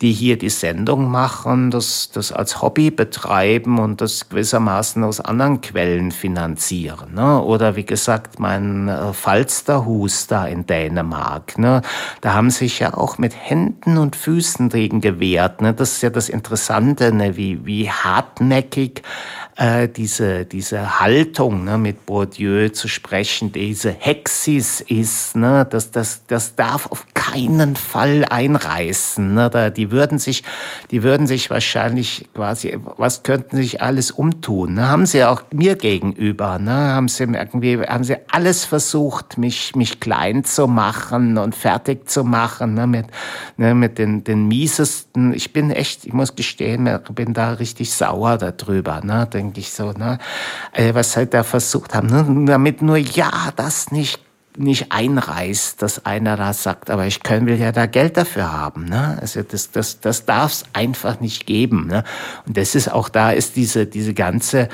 [0.00, 5.60] die hier die Sendung machen, das, das als Hobby betreiben und das gewissermaßen aus anderen
[5.60, 7.14] Quellen finanzieren.
[7.14, 7.40] Ne?
[7.40, 9.12] Oder wie gesagt, mein äh,
[10.50, 11.82] in Dänemark, ne?
[12.22, 15.60] da haben sich ja auch mit Händen und Füßen gegen gewährt.
[15.60, 15.74] Ne?
[15.74, 17.36] Das ist ja das Interessante, ne?
[17.36, 19.02] wie, wie hartnäckig
[19.56, 21.76] äh, diese, diese Haltung, ne?
[21.76, 25.66] mit Bourdieu zu sprechen, diese Hexis ist, ne?
[25.68, 29.34] das, das, das darf auf keinen Fall einreißen.
[29.34, 29.50] Ne?
[29.50, 30.42] Da, die, würden sich,
[30.90, 34.74] die würden sich wahrscheinlich quasi, was könnten sich alles umtun?
[34.74, 34.88] Ne?
[34.88, 36.72] Haben sie auch mir gegenüber, ne?
[36.72, 42.24] haben sie irgendwie, haben sie alles versucht, mich, mich klein zu machen und fertig zu
[42.24, 42.86] machen, ne?
[42.86, 43.06] mit,
[43.58, 43.74] ne?
[43.74, 45.34] mit den, den miesesten.
[45.34, 49.28] Ich bin echt, ich muss gestehen, bin da richtig sauer darüber, ne?
[49.30, 50.18] denke ich so, ne?
[50.72, 52.46] Äh, was halt da versucht haben, ne?
[52.46, 54.20] damit nur ja das nicht
[54.56, 58.84] nicht einreißt, dass einer da sagt, aber ich können, will ja da Geld dafür haben.
[58.84, 59.18] Ne?
[59.20, 61.86] Also das, das, das darf es einfach nicht geben.
[61.86, 62.04] Ne?
[62.46, 64.68] Und das ist auch da ist diese, diese ganze,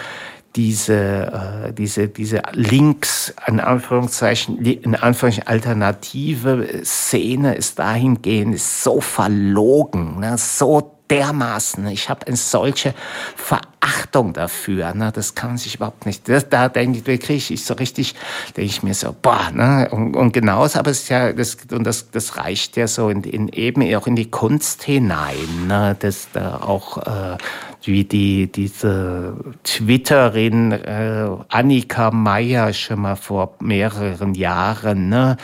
[0.57, 9.01] diese, äh, diese, diese Links, in Anführungszeichen, in Anführungszeichen alternative Szene ist dahingehend ist so
[9.01, 10.37] verlogen, ne?
[10.39, 11.87] so dermaßen.
[11.89, 12.95] Ich habe eine solche
[13.37, 14.95] Verachtung dafür.
[14.95, 15.11] Ne?
[15.13, 16.29] Das kann man sich überhaupt nicht.
[16.29, 18.15] Das, da denke ich, kriege ich so richtig,
[18.57, 19.89] denke ich mir so, boah, ne?
[19.91, 23.23] Und, und genauso, aber es ist ja, das, und das, das reicht ja so in,
[23.25, 25.67] in eben auch in die Kunst hinein.
[25.67, 25.97] Ne?
[25.99, 27.39] Das da auch äh,
[27.85, 35.37] wie die diese Twitterin äh, Annika Meyer schon mal vor mehreren Jahren, ne?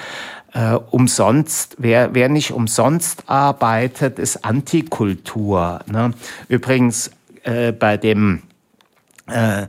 [0.54, 5.80] Äh, umsonst, wer, wer nicht umsonst arbeitet, ist Antikultur.
[5.86, 6.14] Ne?
[6.48, 7.10] Übrigens
[7.42, 8.42] äh, bei dem
[9.26, 9.66] äh,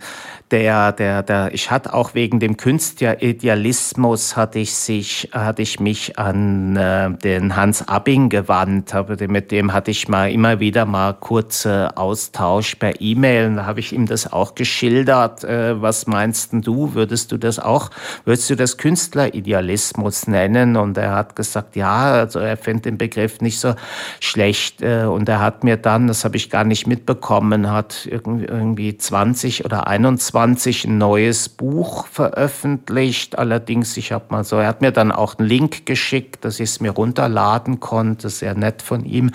[0.55, 6.17] der, der, der, ich hatte auch wegen dem Künstleridealismus hatte ich sich, hatte ich mich
[6.17, 11.11] an äh, den Hans Abing gewandt, aber mit dem hatte ich mal immer wieder mal
[11.11, 13.53] kurze Austausch per E-Mail.
[13.57, 15.43] Da habe ich ihm das auch geschildert.
[15.43, 16.93] Äh, was meinst du?
[16.93, 17.89] Würdest du das auch,
[18.23, 20.77] würdest du das Künstleridealismus nennen?
[20.77, 23.75] Und er hat gesagt, ja, also er findet den Begriff nicht so
[24.21, 24.81] schlecht.
[24.81, 29.65] Äh, und er hat mir dann, das habe ich gar nicht mitbekommen, hat irgendwie 20
[29.65, 33.35] oder 21 20 ein neues Buch veröffentlicht.
[33.39, 36.69] Allerdings, ich habe mal so, er hat mir dann auch einen Link geschickt, dass ich
[36.69, 38.29] es mir runterladen konnte.
[38.29, 39.31] Sehr nett von ihm.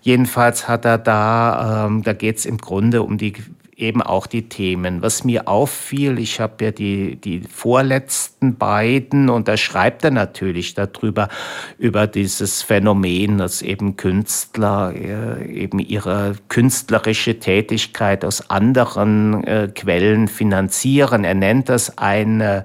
[0.00, 3.34] Jedenfalls hat er da, ähm, da geht es im Grunde um die
[3.76, 5.02] eben auch die Themen.
[5.02, 10.74] Was mir auffiel, ich habe ja die, die vorletzten beiden und da schreibt er natürlich
[10.74, 11.28] darüber,
[11.78, 20.28] über dieses Phänomen, dass eben Künstler äh, eben ihre künstlerische Tätigkeit aus anderen äh, Quellen
[20.28, 21.24] finanzieren.
[21.24, 22.64] Er nennt das eine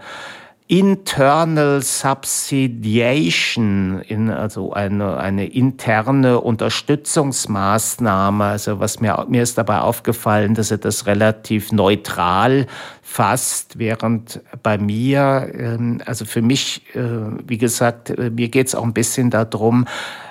[0.71, 8.45] Internal Subsidiation, in, also eine, eine interne Unterstützungsmaßnahme.
[8.45, 12.67] Also was mir, mir ist dabei aufgefallen, dass er das relativ neutral
[13.01, 17.01] fasst, während bei mir, ähm, also für mich, äh,
[17.45, 19.85] wie gesagt, äh, mir geht es auch ein bisschen darum,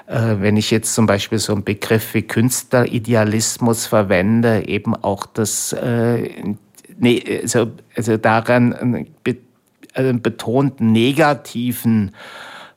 [0.07, 5.75] äh, wenn ich jetzt zum Beispiel so einen Begriff wie Künstleridealismus verwende, eben auch das,
[5.75, 9.07] also, also daran
[9.95, 12.13] einen betont negativen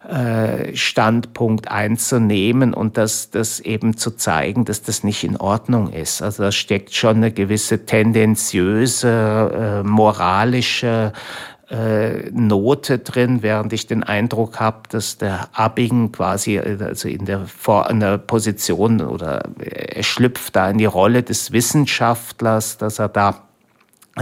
[0.08, 6.22] äh, Standpunkt einzunehmen und das, das eben zu zeigen, dass das nicht in Ordnung ist.
[6.22, 11.14] Also da steckt schon eine gewisse tendenziöse, äh, moralische
[11.70, 17.46] äh, Note drin, während ich den Eindruck habe, dass der Abing quasi also in der,
[17.46, 23.08] Vor in der Position oder er schlüpft da in die Rolle des Wissenschaftlers, dass er
[23.08, 23.44] da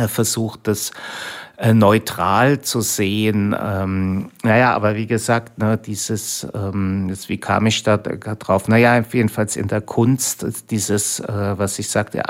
[0.08, 0.92] versucht, das
[1.62, 3.56] äh, neutral zu sehen.
[3.62, 8.68] Ähm, naja, aber wie gesagt, ne, dieses, ähm, das, wie kam ich da drauf?
[8.68, 12.24] Naja, jedenfalls in der Kunst, dieses, äh, was ich sagte,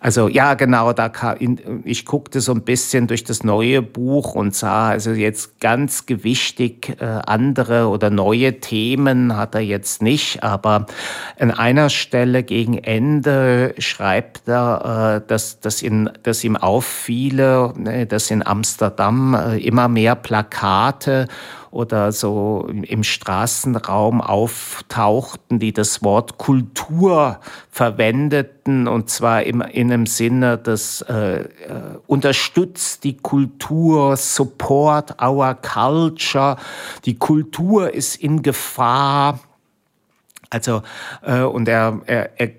[0.00, 4.36] also ja, genau, da kam, in, ich guckte so ein bisschen durch das neue Buch
[4.36, 10.44] und sah also jetzt ganz gewichtig äh, andere oder neue Themen hat er jetzt nicht,
[10.44, 10.86] aber
[11.40, 18.06] an einer Stelle gegen Ende schreibt er, äh, dass, dass, ihn, dass ihm auffiele, ne,
[18.06, 21.28] dass in Amsterdam äh, immer mehr Plakate
[21.70, 30.58] oder so im Straßenraum auftauchten, die das Wort Kultur verwendeten und zwar in einem Sinne,
[30.58, 31.46] das äh, äh,
[32.06, 36.56] unterstützt die Kultur, support our culture,
[37.06, 39.40] die Kultur ist in Gefahr.
[40.50, 40.82] Also,
[41.22, 42.50] äh, und er, er, er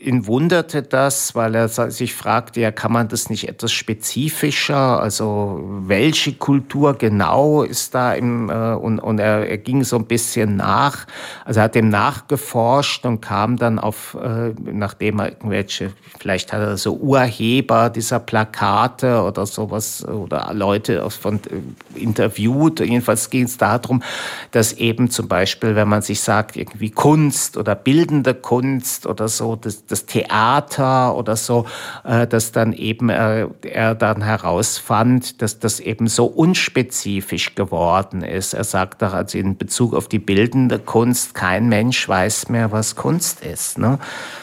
[0.00, 5.60] ihn wunderte das, weil er sich fragte, ja, kann man das nicht etwas spezifischer, also
[5.86, 10.56] welche Kultur genau ist da im, äh, und, und er, er ging so ein bisschen
[10.56, 11.06] nach,
[11.44, 16.60] also er hat dem nachgeforscht und kam dann auf, äh, nachdem er irgendwelche, vielleicht hat
[16.60, 23.58] er so Urheber dieser Plakate oder sowas oder Leute von äh, interviewt, jedenfalls ging es
[23.58, 24.02] darum,
[24.50, 29.56] dass eben zum Beispiel, wenn man sich sagt, irgendwie Kunst oder bildende Kunst oder so,
[29.56, 31.66] das, das Theater oder so,
[32.04, 38.54] äh, dass dann eben äh, er dann herausfand, dass das eben so unspezifisch geworden ist.
[38.54, 42.96] Er sagt doch also in Bezug auf die bildende Kunst, kein Mensch weiß mehr, was
[42.96, 43.78] Kunst ist.
[43.78, 43.98] Ne?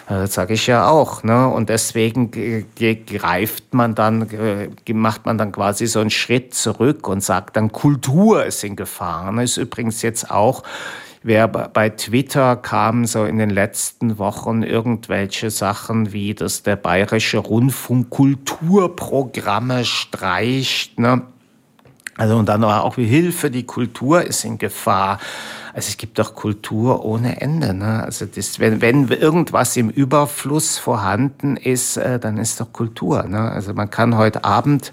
[0.08, 1.24] Äh, das sage ich ja auch.
[1.24, 1.48] Ne?
[1.48, 4.28] Und deswegen greift man dann,
[4.92, 9.32] macht man dann quasi so einen Schritt zurück und sagt dann, Kultur ist in Gefahr.
[9.34, 10.64] Das ist übrigens jetzt auch
[11.28, 17.38] wer bei Twitter kam so in den letzten Wochen irgendwelche Sachen wie, dass der Bayerische
[17.38, 21.24] Rundfunk Kulturprogramme streicht, ne?
[22.16, 25.20] Also und dann auch wie Hilfe, die Kultur ist in Gefahr.
[25.74, 27.76] Also es gibt doch Kultur ohne Ende.
[27.76, 28.04] Ne?
[28.04, 33.22] Also das, wenn, wenn irgendwas im Überfluss vorhanden ist, äh, dann ist doch Kultur.
[33.28, 33.40] Ne?
[33.52, 34.92] Also man kann heute Abend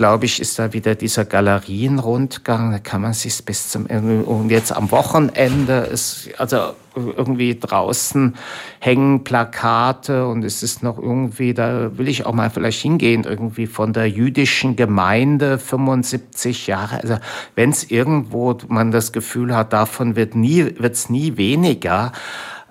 [0.00, 2.72] glaube ich, ist da wieder dieser Galerienrundgang.
[2.72, 8.34] Da kann man sich bis zum und jetzt am Wochenende ist also irgendwie draußen
[8.78, 13.66] hängen Plakate und es ist noch irgendwie, da will ich auch mal vielleicht hingehen, irgendwie
[13.66, 17.02] von der jüdischen Gemeinde 75 Jahre.
[17.02, 17.18] Also
[17.54, 22.12] wenn es irgendwo man das Gefühl hat, davon wird nie wird's nie weniger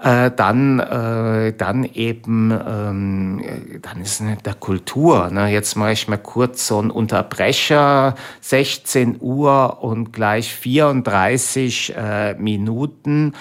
[0.02, 3.42] äh, dann, äh, dann eben, ähm,
[3.82, 5.30] dann ist es der Kultur.
[5.30, 5.48] Ne?
[5.50, 13.34] Jetzt mache ich mal kurz so einen Unterbrecher, 16 Uhr und gleich 34 äh, Minuten.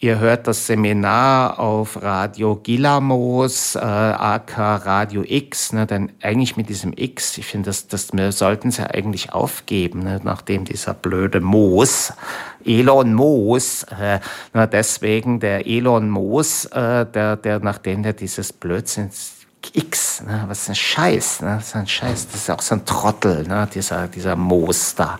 [0.00, 5.86] Ihr hört das Seminar auf Radio Gilamos, äh, AK Radio X, ne?
[5.86, 10.00] denn eigentlich mit diesem X, ich finde, das, das, wir sollten es ja eigentlich aufgeben,
[10.00, 10.20] ne?
[10.24, 12.12] nachdem dieser blöde Moos
[12.64, 14.20] Elon Moos, äh,
[14.66, 19.39] deswegen der Elon Moos, äh, der, der, nachdem der dieses Blödsinns
[19.72, 20.44] X, ne?
[20.46, 21.56] was ist ein Scheiß, ne?
[21.56, 23.68] Das ist ein Scheiß, das ist auch so ein Trottel, ne?
[23.72, 25.18] dieser, dieser Moos da.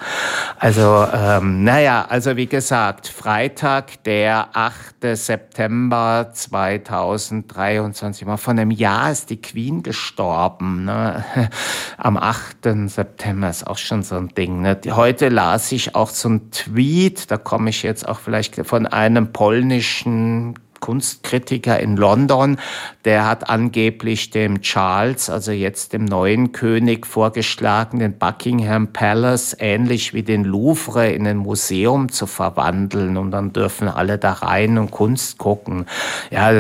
[0.58, 4.96] Also, ähm, naja, also wie gesagt, Freitag, der 8.
[5.14, 11.24] September 2023, mal von einem Jahr ist die Queen gestorben, ne?
[11.98, 12.68] am 8.
[12.86, 14.62] September ist auch schon so ein Ding.
[14.62, 14.78] Ne?
[14.90, 19.32] Heute las ich auch so ein Tweet, da komme ich jetzt auch vielleicht von einem
[19.32, 22.58] polnischen Kunstkritiker in London,
[23.04, 30.12] der hat angeblich dem Charles, also jetzt dem neuen König, vorgeschlagen, den Buckingham Palace ähnlich
[30.14, 34.90] wie den Louvre in ein Museum zu verwandeln und dann dürfen alle da rein und
[34.90, 35.86] Kunst gucken.
[36.30, 36.50] Ja,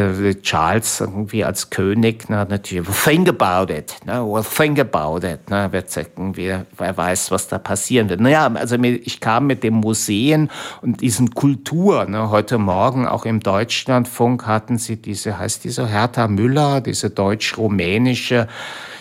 [0.42, 5.70] Charles irgendwie als König, na, natürlich, think about it, ne, well, think about it, ne,
[5.72, 5.90] wird
[6.34, 8.20] wer weiß, was da passieren wird.
[8.20, 10.50] Naja, also ich kam mit dem Museen
[10.82, 15.70] und diesen Kultur, ne, heute Morgen auch im Deutschland Rundfunk hatten sie diese, heißt die
[15.70, 18.48] so, Hertha Müller, diese deutsch-rumänische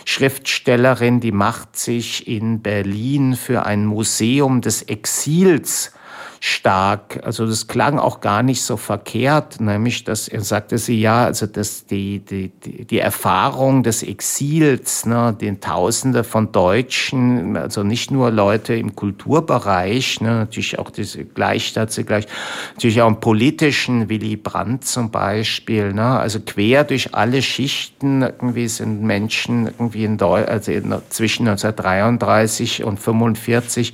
[0.05, 5.91] Schriftstellerin, die macht sich in Berlin für ein Museum des Exils
[6.39, 7.19] stark.
[7.23, 11.45] Also das klang auch gar nicht so verkehrt, nämlich dass er sagte sie ja, also
[11.47, 18.31] dass die, die, die Erfahrung des Exils, ne, den Tausende von Deutschen, also nicht nur
[18.31, 22.27] Leute im Kulturbereich, ne, natürlich auch diese Gleichstadt, gleich,
[22.75, 28.67] natürlich auch im politischen, Willy Brandt zum Beispiel, ne, also quer durch alle Schichten irgendwie
[28.67, 33.93] sind Menschen irgendwie in Deu also in, zwischen 1933 und 45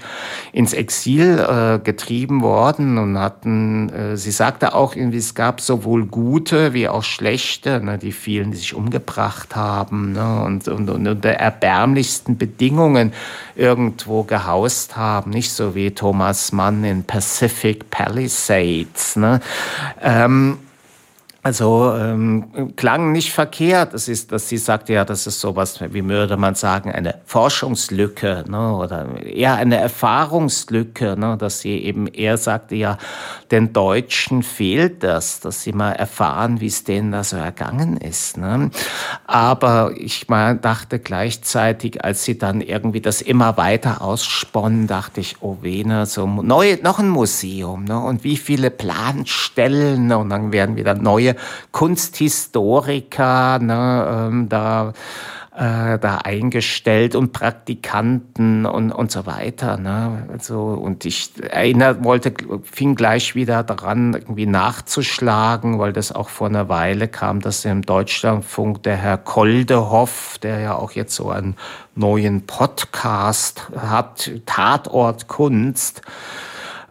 [0.51, 5.61] ins Exil äh, getrieben geschrieben worden und hatten, äh, sie sagte auch irgendwie, es gab
[5.61, 10.89] sowohl gute wie auch schlechte, ne, die vielen, die sich umgebracht haben ne, und, und,
[10.89, 13.13] und unter erbärmlichsten Bedingungen
[13.55, 19.15] irgendwo gehaust haben, nicht so wie Thomas Mann in Pacific Palisades.
[19.15, 19.39] Ne.
[20.01, 20.57] Ähm,
[21.45, 23.93] also ähm, klang nicht verkehrt.
[23.93, 28.45] Das ist, dass sie sagte, ja, das ist sowas, wie würde man sagen, eine Forschungslücke
[28.47, 32.97] ne, oder eher eine Erfahrungslücke, ne, dass sie eben eher sagte, ja,
[33.51, 38.38] den Deutschen fehlt das, dass sie mal erfahren, wie es denen da so ergangen ist.
[38.38, 38.72] Ne.
[39.28, 45.36] Aber ich mal dachte gleichzeitig, als sie dann irgendwie das immer weiter aussponnen, dachte ich,
[45.41, 50.51] oh Vene, so neu, noch ein Museum ne, und wie viele Planstellen ne, und dann
[50.51, 51.34] werden wieder neue
[51.71, 54.93] Kunsthistoriker ne, ähm, da,
[55.55, 59.77] äh, da eingestellt und Praktikanten und, und so weiter.
[59.77, 60.27] Ne?
[60.31, 62.33] Also, und ich erinnert, wollte,
[62.63, 67.83] fing gleich wieder daran, irgendwie nachzuschlagen, weil das auch vor einer Weile kam, dass im
[67.83, 71.55] Deutschlandfunk der Herr Koldehoff, der ja auch jetzt so einen
[71.95, 76.01] neuen Podcast hat, Tatort Kunst,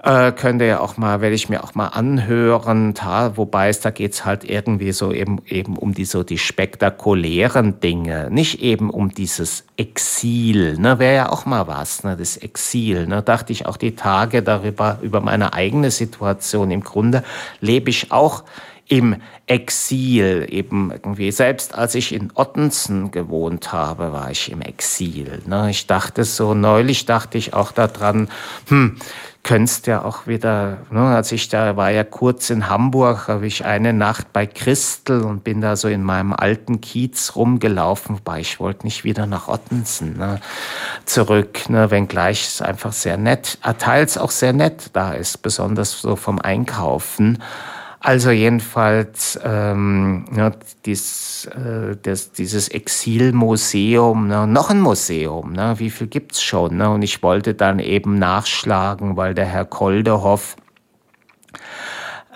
[0.04, 3.90] äh, könnt ihr auch mal, werde ich mir auch mal anhören, ta, wobei es da
[3.90, 9.14] geht's halt irgendwie so eben, eben um die so die spektakulären Dinge, nicht eben um
[9.14, 13.78] dieses Exil, ne, wäre ja auch mal was, ne, das Exil, ne, dachte ich auch
[13.78, 16.70] die Tage darüber, über meine eigene Situation.
[16.70, 17.24] Im Grunde
[17.60, 18.44] lebe ich auch
[18.88, 19.16] im
[19.46, 21.30] Exil eben irgendwie.
[21.30, 25.42] Selbst als ich in Ottensen gewohnt habe, war ich im Exil.
[25.46, 25.70] Ne?
[25.70, 28.28] Ich dachte so, neulich dachte ich auch daran,
[28.68, 28.96] hm,
[29.44, 33.64] könntest ja auch wieder, ne, als ich da war ja kurz in Hamburg, habe ich
[33.64, 38.58] eine Nacht bei Christel und bin da so in meinem alten Kiez rumgelaufen, wobei ich
[38.58, 40.40] wollte nicht wieder nach Ottensen ne,
[41.04, 46.16] zurück, ne, wenngleich es einfach sehr nett, teils auch sehr nett da ist, besonders so
[46.16, 47.42] vom Einkaufen.
[48.06, 50.52] Also jedenfalls ähm, ja,
[50.84, 56.76] dies, äh, das, dieses Exilmuseum, ne, noch ein Museum, ne, wie viel gibt's schon?
[56.76, 56.90] Ne?
[56.90, 60.56] Und ich wollte dann eben nachschlagen, weil der Herr Koldehoff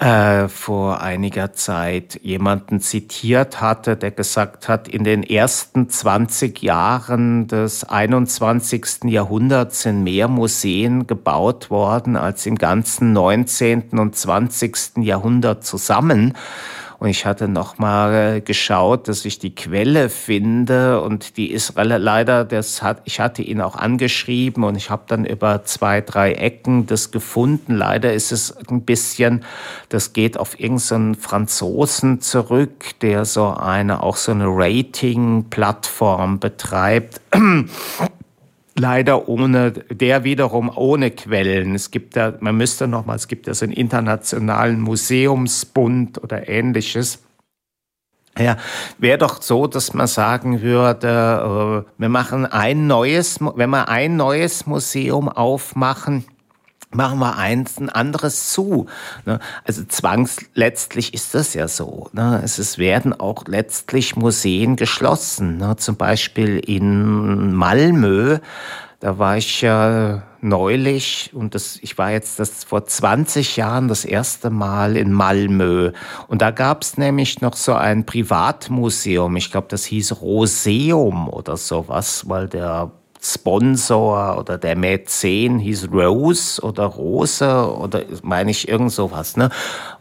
[0.01, 7.49] äh, vor einiger Zeit jemanden zitiert hatte, der gesagt hat, in den ersten 20 Jahren
[7.49, 9.05] des 21.
[9.05, 13.99] Jahrhunderts sind mehr Museen gebaut worden als im ganzen 19.
[13.99, 14.99] und 20.
[14.99, 16.35] Jahrhundert zusammen.
[16.99, 22.45] Und ich hatte noch mal geschaut, dass ich die Quelle finde und die ist leider,
[22.45, 26.87] das hat, ich hatte ihn auch angeschrieben und ich habe dann über zwei, drei Ecken
[26.87, 27.77] das gefunden.
[27.77, 29.45] Leider ist es ein bisschen,
[29.91, 37.21] das geht auf irgendeinen Franzosen zurück, der so eine, auch so eine Rating-Plattform betreibt
[38.79, 41.75] leider ohne, der wiederum ohne Quellen.
[41.75, 46.49] Es gibt ja, man müsste noch mal, es gibt ja so einen internationalen Museumsbund oder
[46.49, 47.23] ähnliches.
[48.39, 48.57] Ja,
[48.99, 54.17] wäre doch so, dass man sagen würde, äh, wir machen ein neues, wenn wir ein
[54.17, 56.25] neues Museum aufmachen,
[56.91, 58.87] machen wir eins ein anderes zu.
[59.27, 59.41] Ne?
[59.65, 62.09] Also zwangsletztlich ist das ja so.
[62.13, 62.41] Ne?
[62.43, 65.59] Es werden auch letztlich Museen geschlossen.
[65.59, 65.77] Ne?
[65.77, 68.39] Zum Beispiel in Malmö,
[69.01, 74.05] da war ich ja neulich und das, ich war jetzt das vor 20 Jahren das
[74.05, 75.93] erste Mal in Malmö.
[76.27, 79.37] Und da gab es nämlich noch so ein Privatmuseum.
[79.37, 86.63] Ich glaube, das hieß Roseum oder sowas, weil der Sponsor oder der Mäzen hieß Rose
[86.63, 89.37] oder Rose oder meine ich irgend sowas.
[89.37, 89.51] Ne?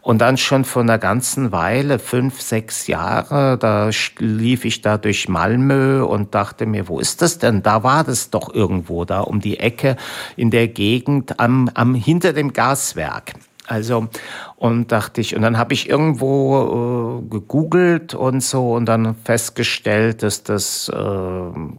[0.02, 5.28] Und dann schon vor einer ganzen Weile, fünf, sechs Jahre, da lief ich da durch
[5.28, 7.62] Malmö und dachte mir, wo ist das denn?
[7.62, 9.96] Da war das doch irgendwo da um die Ecke
[10.36, 13.34] in der Gegend am, am hinter dem Gaswerk.
[13.68, 14.08] Also,
[14.56, 20.22] und dachte ich, und dann habe ich irgendwo äh, gegoogelt und so und dann festgestellt,
[20.22, 20.96] dass das, äh,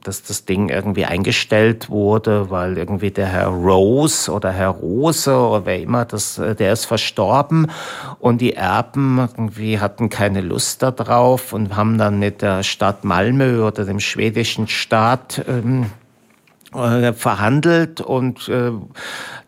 [0.03, 5.65] dass das Ding irgendwie eingestellt wurde, weil irgendwie der Herr Rose oder Herr Rose oder
[5.65, 7.71] wer immer, das, äh, der ist verstorben
[8.19, 13.65] und die Erben irgendwie hatten keine Lust darauf und haben dann mit der Stadt Malmö
[13.65, 15.87] oder dem schwedischen Staat ähm,
[16.74, 18.72] äh, verhandelt und äh,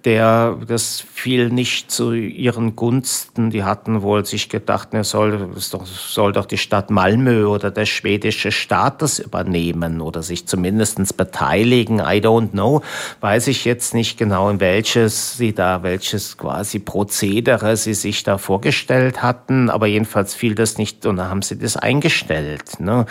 [0.06, 3.52] der das fiel nicht zu ihren Gunsten.
[3.52, 7.86] Die hatten wohl sich gedacht, ne, soll, doch, soll doch die Stadt Malmö oder der
[7.86, 12.00] schwedische Staat das übernehmen oder sich zumindestens beteiligen.
[12.00, 12.82] I don't know.
[13.20, 18.40] Weiß ich jetzt nicht genau, in welches sie da, welches quasi Prozedere sie sich da
[18.40, 22.80] vorgestellt hatten, aber jedenfalls fiel das nicht und dann haben sie das eingestellt.
[22.80, 23.06] Ne?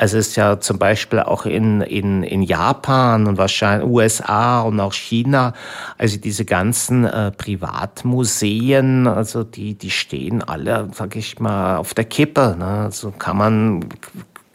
[0.00, 4.80] Also es ist ja zum Beispiel auch in, in, in Japan und wahrscheinlich USA und
[4.80, 5.52] auch China.
[5.98, 12.06] Also diese ganzen äh, Privatmuseen, also die, die stehen alle, sag ich mal, auf der
[12.06, 12.56] Kippe.
[12.58, 12.84] Ne?
[12.84, 13.84] Also kann man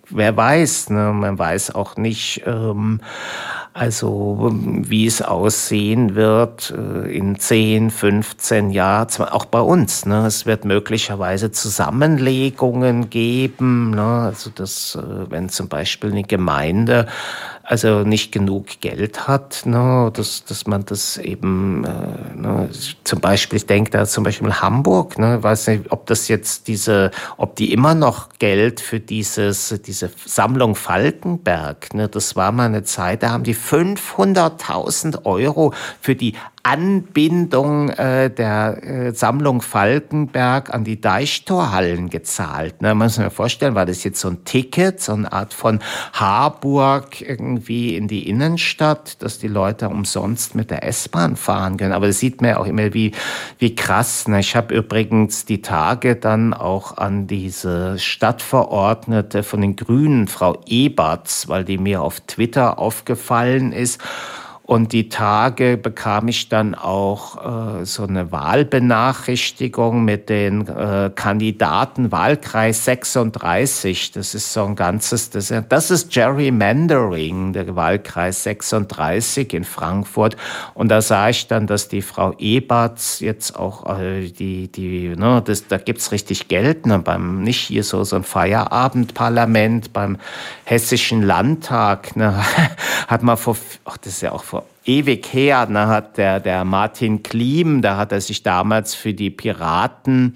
[0.09, 1.13] wer weiß, ne?
[1.13, 3.01] man weiß auch nicht, ähm,
[3.75, 10.05] also wie es aussehen wird äh, in 10, 15 Jahren, auch bei uns.
[10.05, 10.25] Ne?
[10.25, 14.01] Es wird möglicherweise Zusammenlegungen geben, ne?
[14.01, 17.07] also dass, äh, wenn zum Beispiel eine Gemeinde
[17.65, 22.69] also nicht genug Geld hat, ne, dass, dass man das eben, äh, ne,
[23.03, 27.09] zum Beispiel, ich denke da zum Beispiel Hamburg, ne, weiß nicht, ob das jetzt diese,
[27.37, 32.83] ob die immer noch Geld für dieses, diese Sammlung Falkenberg, ne, das war mal eine
[32.83, 36.35] Zeit, da haben die 500.000 Euro für die
[36.65, 42.81] Anbindung äh, der äh, Sammlung Falkenberg an die Deichtorhallen gezahlt.
[42.81, 42.95] Ne?
[42.95, 45.79] Man muss sich vorstellen, war das jetzt so ein Ticket, so eine Art von
[46.13, 51.93] Harburg irgendwie in die Innenstadt, dass die Leute umsonst mit der S-Bahn fahren können.
[51.93, 53.11] Aber das sieht man ja auch immer, wie,
[53.59, 54.27] wie krass.
[54.27, 54.39] Ne?
[54.39, 61.47] Ich habe übrigens die Tage dann auch an diese Stadtverordnete von den Grünen, Frau Eberts,
[61.47, 64.01] weil die mir auf Twitter aufgefallen ist.
[64.67, 72.11] Und die Tage bekam ich dann auch äh, so eine Wahlbenachrichtigung mit den äh, Kandidaten
[72.11, 74.11] Wahlkreis 36.
[74.13, 80.35] Das ist so ein ganzes, das, das ist Gerrymandering, der Wahlkreis 36 in Frankfurt.
[80.73, 85.43] Und da sah ich dann, dass die Frau Eberts jetzt auch äh, die, die, ne,
[85.45, 90.17] das, da gibt's richtig Geld, ne, beim, nicht hier so, so ein Feierabendparlament, beim
[90.63, 92.43] Hessischen Landtag, ne,
[93.07, 93.55] hat man vor,
[93.85, 94.54] ach, das ist ja auch vor
[94.85, 99.29] ewig her, ne, hat der, der Martin Klim, da hat er sich damals für die
[99.29, 100.35] Piraten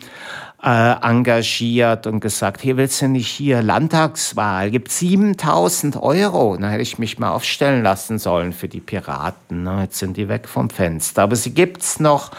[0.63, 6.57] äh, engagiert und gesagt, hier willst du nicht hier Landtagswahl, gibt 7000 Euro.
[6.57, 9.63] Da hätte ich mich mal aufstellen lassen sollen für die Piraten.
[9.63, 9.83] Ne?
[9.83, 11.23] Jetzt sind die weg vom Fenster.
[11.23, 12.31] Aber sie gibt's noch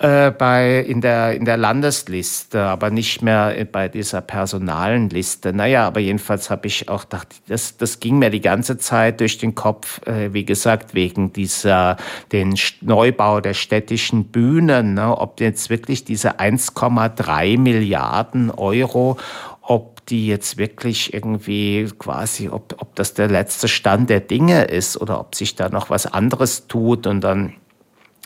[0.00, 5.52] äh, bei, in, der, in der Landesliste, aber nicht mehr bei dieser personalen Liste.
[5.52, 9.36] Naja, aber jedenfalls habe ich auch gedacht, das, das ging mir die ganze Zeit durch
[9.36, 11.98] den Kopf, äh, wie gesagt, wegen dieser,
[12.32, 19.18] den Neubau der städtischen Bühnen, ne, ob jetzt wirklich diese 1,3 Milliarden Euro
[19.62, 25.00] ob die jetzt wirklich irgendwie quasi, ob, ob das der letzte Stand der Dinge ist
[25.00, 27.52] oder ob sich da noch was anderes tut und dann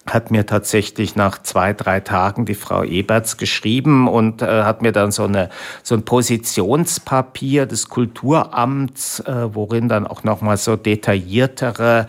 [0.07, 4.93] hat mir tatsächlich nach zwei, drei Tagen die Frau Eberts geschrieben und äh, hat mir
[4.93, 5.49] dann so, eine,
[5.83, 12.07] so ein Positionspapier des Kulturamts, äh, worin dann auch nochmal so detailliertere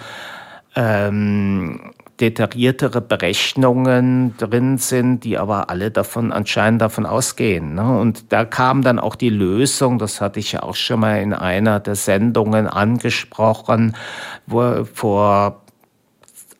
[0.75, 7.75] ähm, detailliertere Berechnungen drin sind, die aber alle davon anscheinend davon ausgehen.
[7.75, 7.99] Ne?
[7.99, 11.33] Und da kam dann auch die Lösung, das hatte ich ja auch schon mal in
[11.33, 13.95] einer der Sendungen angesprochen,
[14.47, 15.61] wo vor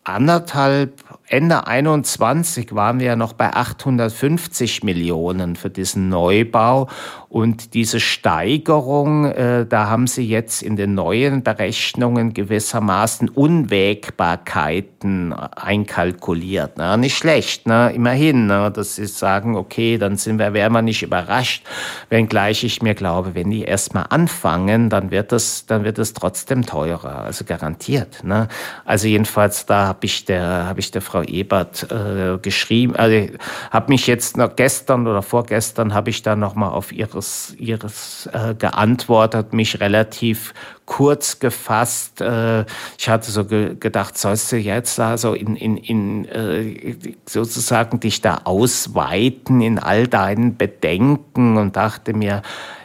[0.04, 6.88] anderthalb Ende 21 waren wir ja noch bei 850 Millionen für diesen Neubau.
[7.30, 16.74] Und diese Steigerung, äh, da haben sie jetzt in den neuen Berechnungen gewissermaßen Unwägbarkeiten einkalkuliert.
[16.78, 17.92] Na, nicht schlecht, ne?
[17.94, 18.72] immerhin, ne?
[18.72, 21.66] dass sie sagen, okay, dann sind wir, wären wir nicht überrascht,
[22.10, 26.66] wenngleich ich mir glaube, wenn die erstmal anfangen, dann wird es, dann wird es trotzdem
[26.66, 28.24] teurer, also garantiert.
[28.24, 28.48] Ne?
[28.86, 33.34] Also jedenfalls, da habe ich der, habe ich der Frau Ebert äh, geschrieben, also
[33.72, 38.30] habe mich jetzt noch gestern oder vorgestern habe ich da noch mal auf ihres ihres
[38.34, 40.54] äh, geantwortet, mich relativ
[40.86, 42.22] kurz gefasst.
[42.22, 42.66] Äh,
[42.98, 46.96] ich hatte so ge gedacht, sollst du jetzt also in, in, in äh,
[47.26, 52.42] sozusagen dich da ausweiten in all deinen Bedenken und dachte mir,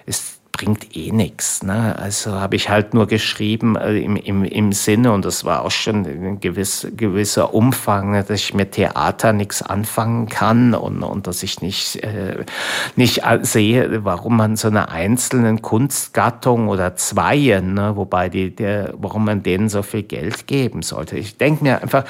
[0.07, 1.63] ist bringt eh nichts.
[1.63, 1.97] Ne?
[1.99, 5.71] Also habe ich halt nur geschrieben äh, im, im, im Sinne, und das war auch
[5.71, 11.43] schon ein gewiss, gewisser Umfang, dass ich mit Theater nichts anfangen kann und, und dass
[11.43, 12.45] ich nicht, äh,
[12.95, 19.25] nicht sehe, warum man so einer einzelnen Kunstgattung oder Zweien, ne, wobei die, der, warum
[19.25, 21.17] man denen so viel Geld geben sollte.
[21.17, 22.05] Ich denke mir einfach,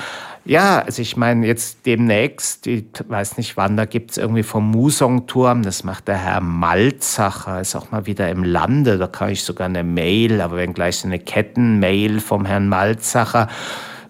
[0.45, 4.71] ja, also ich meine, jetzt demnächst, ich weiß nicht wann, da gibt es irgendwie vom
[4.71, 9.45] Musongturm, das macht der Herr Malzacher, ist auch mal wieder im Lande, da kann ich
[9.45, 13.49] sogar eine Mail, aber wenn gleich so eine Kettenmail vom Herrn Malzacher,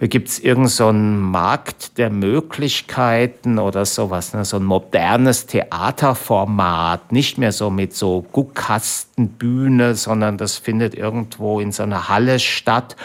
[0.01, 4.47] da gibt es irgendeinen so Markt der Möglichkeiten oder sowas, ne?
[4.47, 11.71] so ein modernes Theaterformat, nicht mehr so mit so Guckkastenbühne, sondern das findet irgendwo in
[11.71, 12.97] so einer Halle statt.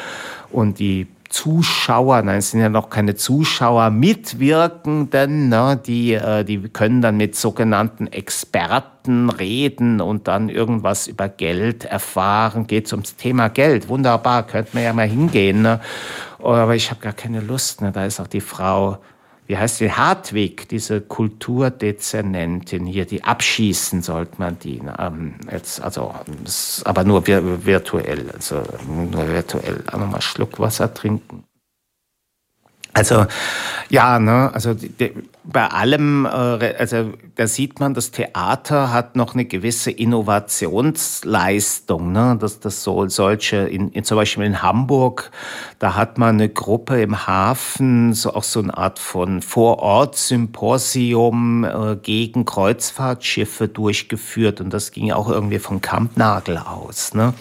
[0.53, 6.69] Und die Zuschauer, nein, es sind ja noch keine Zuschauer, Mitwirkenden, ne, die, äh, die
[6.69, 12.67] können dann mit sogenannten Experten reden und dann irgendwas über Geld erfahren.
[12.67, 13.89] Geht ums Thema Geld.
[13.89, 15.61] Wunderbar, könnte man ja mal hingehen.
[15.61, 15.81] Ne?
[16.41, 17.81] Aber ich habe gar keine Lust.
[17.81, 17.91] Ne?
[17.91, 18.99] Da ist auch die Frau
[19.47, 24.81] wie heißt die, Hartwig, diese Kulturdezernentin hier, die abschießen sollte man die.
[24.99, 26.13] Ähm, jetzt, also,
[26.83, 29.83] aber nur virtuell, also nur virtuell.
[29.87, 31.44] Einmal mal Schluck Wasser trinken.
[32.95, 33.27] Also
[33.89, 35.11] ja, ne, also die,
[35.43, 42.13] bei allem, äh, also da sieht man, das Theater hat noch eine gewisse Innovationsleistung.
[42.13, 42.37] Ne?
[42.39, 45.29] Das, das soll solche, in, in, zum Beispiel in Hamburg,
[45.77, 51.97] da hat man eine Gruppe im Hafen, so auch so eine Art von Vorort-Symposium äh,
[52.01, 57.13] gegen Kreuzfahrtschiffe durchgeführt und das ging auch irgendwie von Kampnagel aus.
[57.13, 57.33] Ne?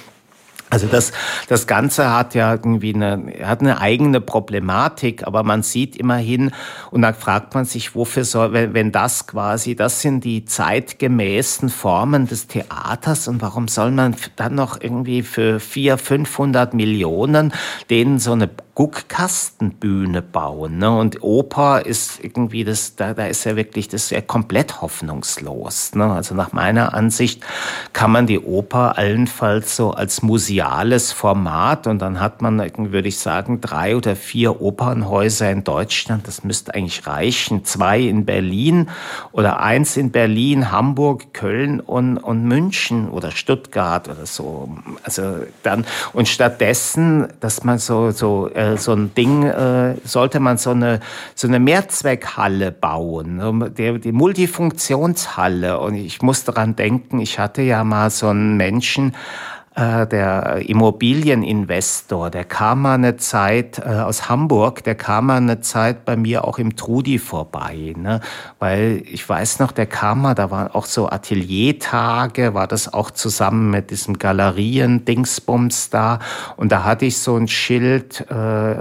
[0.74, 1.12] Also das,
[1.46, 6.50] das Ganze hat ja irgendwie eine, hat eine eigene Problematik, aber man sieht immerhin,
[6.90, 11.68] und dann fragt man sich, wofür soll, wenn, wenn das quasi, das sind die zeitgemäßen
[11.68, 17.52] Formen des Theaters und warum soll man dann noch irgendwie für vier, 500 Millionen
[17.88, 20.78] denen so eine Guckkastenbühne bauen.
[20.78, 20.90] Ne?
[20.90, 25.94] Und Oper ist irgendwie das, da, da ist ja wirklich das ja komplett hoffnungslos.
[25.94, 26.04] Ne?
[26.04, 27.44] Also nach meiner Ansicht
[27.92, 33.18] kann man die Oper allenfalls so als museales Format und dann hat man, würde ich
[33.18, 36.26] sagen, drei oder vier Opernhäuser in Deutschland.
[36.26, 37.64] Das müsste eigentlich reichen.
[37.64, 38.88] Zwei in Berlin
[39.30, 44.76] oder eins in Berlin, Hamburg, Köln und, und München oder Stuttgart oder so.
[45.04, 45.22] Also
[45.62, 50.58] dann, und stattdessen, dass man so, so, äh, äh, so ein Ding, äh, sollte man
[50.58, 51.00] so eine,
[51.34, 55.78] so eine Mehrzweckhalle bauen, die, die Multifunktionshalle.
[55.78, 59.14] Und ich muss daran denken, ich hatte ja mal so einen Menschen,
[59.74, 65.60] äh, der Immobilieninvestor, der kam mal eine Zeit äh, aus Hamburg, der kam mal eine
[65.62, 68.20] Zeit bei mir auch im Trudi vorbei, ne?
[68.60, 73.10] weil ich weiß noch, der kam mal, da waren auch so Ateliertage, war das auch
[73.10, 76.20] zusammen mit diesem Galerien-Dingsbums da
[76.56, 78.76] und da hatte ich so ein Schild, äh,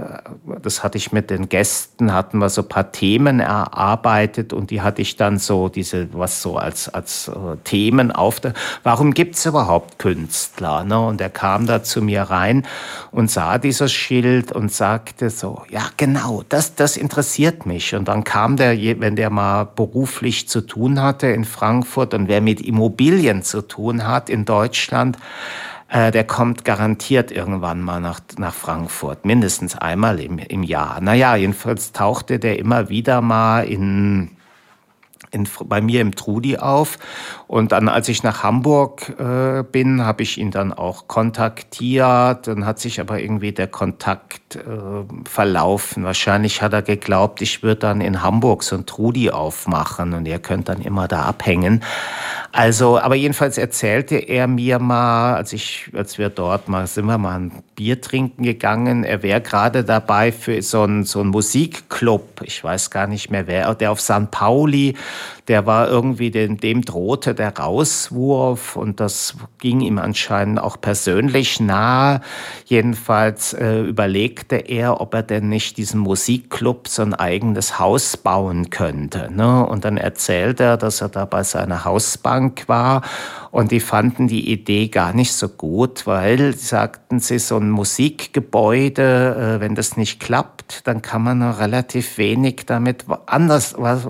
[0.62, 4.80] das hatte ich mit den Gästen, hatten wir so ein paar Themen erarbeitet und die
[4.80, 8.52] hatte ich dann so diese, was so als, als äh, Themen auf der,
[8.84, 10.83] warum gibt's überhaupt Künstler?
[10.84, 10.98] Ne?
[10.98, 12.66] Und er kam da zu mir rein
[13.10, 17.94] und sah dieses Schild und sagte so, ja genau, das, das interessiert mich.
[17.94, 22.40] Und dann kam der, wenn der mal beruflich zu tun hatte in Frankfurt und wer
[22.40, 25.18] mit Immobilien zu tun hat in Deutschland,
[25.88, 31.00] äh, der kommt garantiert irgendwann mal nach, nach Frankfurt, mindestens einmal im, im Jahr.
[31.00, 34.30] Naja, jedenfalls tauchte der immer wieder mal in
[35.34, 36.98] in, bei mir im Trudi auf.
[37.46, 42.46] Und dann, als ich nach Hamburg äh, bin, habe ich ihn dann auch kontaktiert.
[42.46, 44.60] Dann hat sich aber irgendwie der Kontakt äh,
[45.28, 46.04] verlaufen.
[46.04, 50.38] Wahrscheinlich hat er geglaubt, ich würde dann in Hamburg so ein Trudi aufmachen und ihr
[50.38, 51.82] könnt dann immer da abhängen.
[52.56, 57.18] Also, aber jedenfalls erzählte er mir mal, als ich, als wir dort mal, sind wir
[57.18, 62.42] mal ein Bier trinken gegangen, er wäre gerade dabei für so einen, so einen Musikclub,
[62.44, 64.94] ich weiß gar nicht mehr wer, der auf San Pauli
[65.48, 71.60] der war irgendwie, dem, dem drohte der Rauswurf und das ging ihm anscheinend auch persönlich
[71.60, 72.22] nahe.
[72.64, 78.70] Jedenfalls äh, überlegte er, ob er denn nicht diesem Musikclub so ein eigenes Haus bauen
[78.70, 79.30] könnte.
[79.30, 79.66] Ne?
[79.66, 83.02] Und dann erzählt er, dass er da bei seiner Hausbank war
[83.54, 89.58] und die fanden die Idee gar nicht so gut, weil, sagten sie, so ein Musikgebäude,
[89.58, 94.08] äh, wenn das nicht klappt, dann kann man noch relativ wenig damit anders, das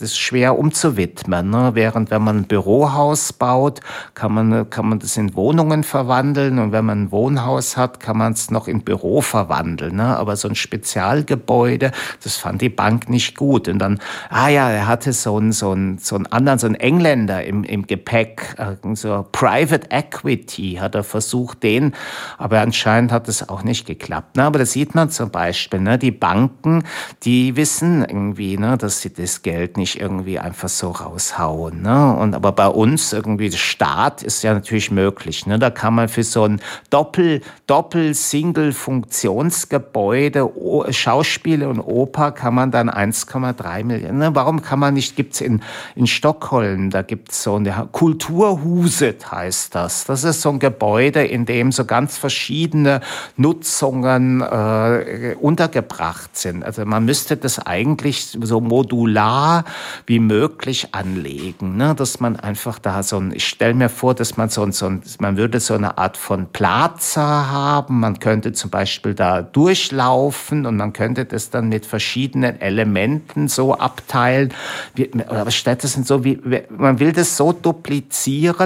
[0.00, 1.50] ist schwer umzuwidmen.
[1.50, 1.72] Ne?
[1.74, 3.80] Während wenn man ein Bürohaus baut,
[4.14, 8.16] kann man, kann man das in Wohnungen verwandeln und wenn man ein Wohnhaus hat, kann
[8.16, 9.96] man es noch in Büro verwandeln.
[9.96, 10.16] Ne?
[10.16, 11.92] Aber so ein Spezialgebäude,
[12.22, 13.68] das fand die Bank nicht gut.
[13.68, 16.76] Und dann, ah ja, er hatte so einen, so einen, so einen anderen, so einen
[16.76, 18.56] Engländer im, im Gepäck,
[18.92, 21.94] äh, so Private Equity hat er versucht, den,
[22.38, 24.36] aber anscheinend hat es auch nicht geklappt.
[24.36, 24.44] Ne?
[24.44, 25.98] Aber das sieht man zum Beispiel, ne?
[25.98, 26.84] die Banken,
[27.22, 31.82] die wissen irgendwie, ne, dass sie das Geld nicht irgendwie einfach so raushauen.
[31.82, 32.16] Ne?
[32.16, 35.46] Und aber bei uns irgendwie, der Staat ist ja natürlich möglich.
[35.46, 35.58] Ne?
[35.58, 36.60] Da kann man für so ein
[36.90, 40.50] Doppel, Doppel-Single-Funktionsgebäude,
[40.90, 44.18] Schauspiele und Oper kann man dann 1,3 Millionen.
[44.18, 44.34] Ne?
[44.34, 45.62] Warum kann man nicht, gibt's in,
[45.94, 50.04] in Stockholm, da gibt's so eine Kulturhut Huset heißt das.
[50.04, 53.00] Das ist so ein Gebäude, in dem so ganz verschiedene
[53.36, 56.62] Nutzungen äh, untergebracht sind.
[56.62, 59.64] Also man müsste das eigentlich so modular
[60.04, 61.94] wie möglich anlegen, ne?
[61.94, 64.86] dass man einfach da so ein, ich stelle mir vor, dass man so ein, so
[64.86, 70.66] ein, man würde so eine Art von Plaza haben, man könnte zum Beispiel da durchlaufen
[70.66, 74.52] und man könnte das dann mit verschiedenen Elementen so abteilen,
[74.94, 78.65] wie, aber stattdessen so wie, man will das so duplizieren,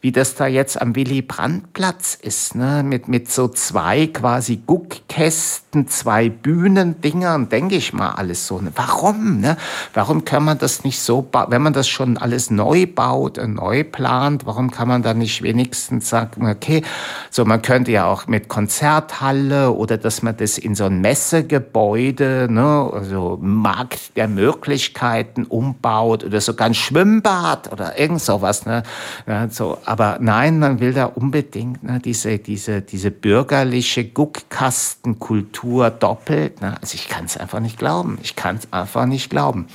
[0.00, 2.82] wie das da jetzt am Willy Brandt-Platz ist, ne?
[2.82, 8.60] mit, mit so zwei quasi Guckkästen, zwei Bühnendingern, denke ich mal alles so.
[8.60, 8.72] Ne?
[8.74, 9.40] Warum?
[9.40, 9.56] Ne?
[9.94, 13.84] Warum kann man das nicht so, wenn man das schon alles neu baut und neu
[13.84, 16.82] plant, warum kann man da nicht wenigstens sagen, okay,
[17.30, 22.48] so man könnte ja auch mit Konzerthalle oder dass man das in so ein Messegebäude,
[22.50, 28.82] ne, also Markt der Möglichkeiten umbaut oder sogar ein Schwimmbad oder irgend sowas, ne,
[29.30, 36.60] ja, so, aber nein, man will da unbedingt ne, diese, diese, diese bürgerliche Guckkastenkultur doppelt,
[36.60, 39.68] ne, also ich kann es einfach nicht glauben, ich kann es einfach nicht glauben.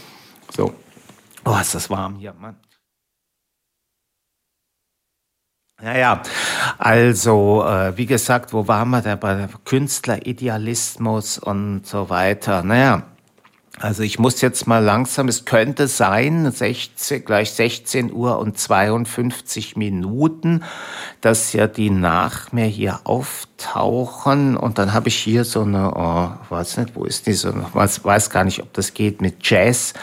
[0.54, 0.74] So.
[1.46, 2.58] Oh, ist das warm hier, Mann.
[5.82, 6.22] Naja,
[6.78, 12.62] also äh, wie gesagt, wo waren wir da bei Künstleridealismus und so weiter?
[12.64, 13.04] Naja,
[13.80, 19.76] also ich muss jetzt mal langsam, es könnte sein, 16, gleich 16 Uhr und 52
[19.76, 20.64] Minuten,
[21.20, 24.56] dass ja die nach mir hier auftauchen.
[24.56, 28.06] Und dann habe ich hier so eine, oh, weiß nicht, wo ist die so, weiß,
[28.06, 29.94] weiß gar nicht, ob das geht mit Jazz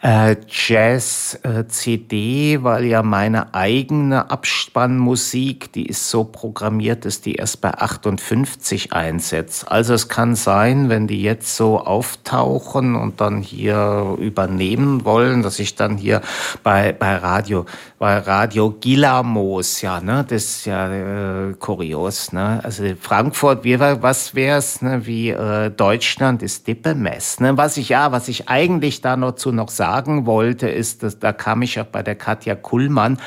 [0.00, 7.60] äh, Jazz-CD, äh, weil ja meine eigene Abspannmusik, die ist so programmiert, dass die erst
[7.60, 9.70] bei 58 einsetzt.
[9.70, 15.58] Also es kann sein, wenn die jetzt so auftauchen und dann hier übernehmen wollen, dass
[15.58, 16.20] ich dann hier
[16.62, 17.66] bei, bei Radio,
[17.98, 22.60] bei Radio Gilamos, ja, ne, das ist ja äh, kurios, ne?
[22.62, 27.56] Also Frankfurt, wie, was wär's, ne, wie äh, Deutschland ist Dippemess, ne?
[27.56, 31.18] Was ich ja, was ich eigentlich da noch zu noch sagen sagen wollte, ist, dass
[31.18, 33.18] da kam ich auch bei der Katja Kuhlmann äh,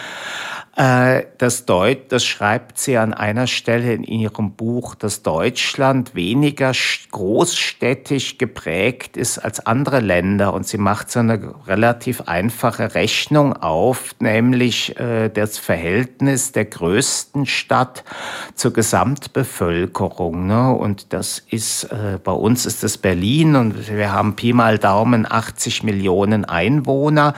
[0.74, 6.72] das, Deut das schreibt sie an einer Stelle in ihrem Buch, dass Deutschland weniger
[7.12, 10.54] großstädtisch geprägt ist als andere Länder.
[10.54, 17.46] Und sie macht so eine relativ einfache Rechnung auf, nämlich äh, das Verhältnis der größten
[17.46, 18.06] Stadt
[18.56, 20.48] zur Gesamtbevölkerung.
[20.48, 20.72] Ne?
[20.72, 25.30] Und das ist, äh, bei uns ist das Berlin und wir haben Pi mal Daumen
[25.30, 27.34] 80 Millionen Einwohner.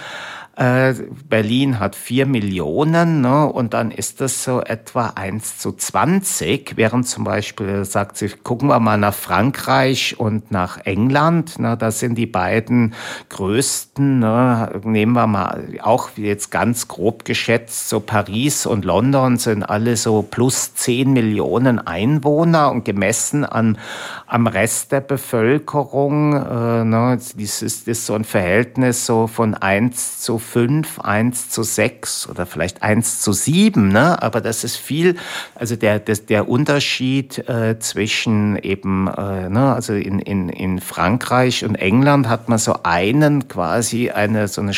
[0.55, 0.93] Äh,
[1.27, 7.07] Berlin hat vier Millionen ne, und dann ist das so etwa 1 zu 20, während
[7.07, 12.19] zum Beispiel sagt sie, gucken wir mal nach Frankreich und nach England, ne, das sind
[12.19, 12.93] die beiden
[13.29, 19.63] größten, ne, nehmen wir mal auch jetzt ganz grob geschätzt, so Paris und London sind
[19.63, 23.79] alle so plus 10 Millionen Einwohner und gemessen an,
[24.27, 29.55] am Rest der Bevölkerung, äh, ne, das ist, das ist so ein Verhältnis so von
[29.55, 34.21] 1 zu 5, 1 zu 6 oder vielleicht 1 zu 7, ne?
[34.21, 35.15] aber das ist viel,
[35.55, 41.65] also der, das, der Unterschied äh, zwischen eben, äh, ne, also in, in, in Frankreich
[41.65, 44.73] und England hat man so einen quasi eine so eine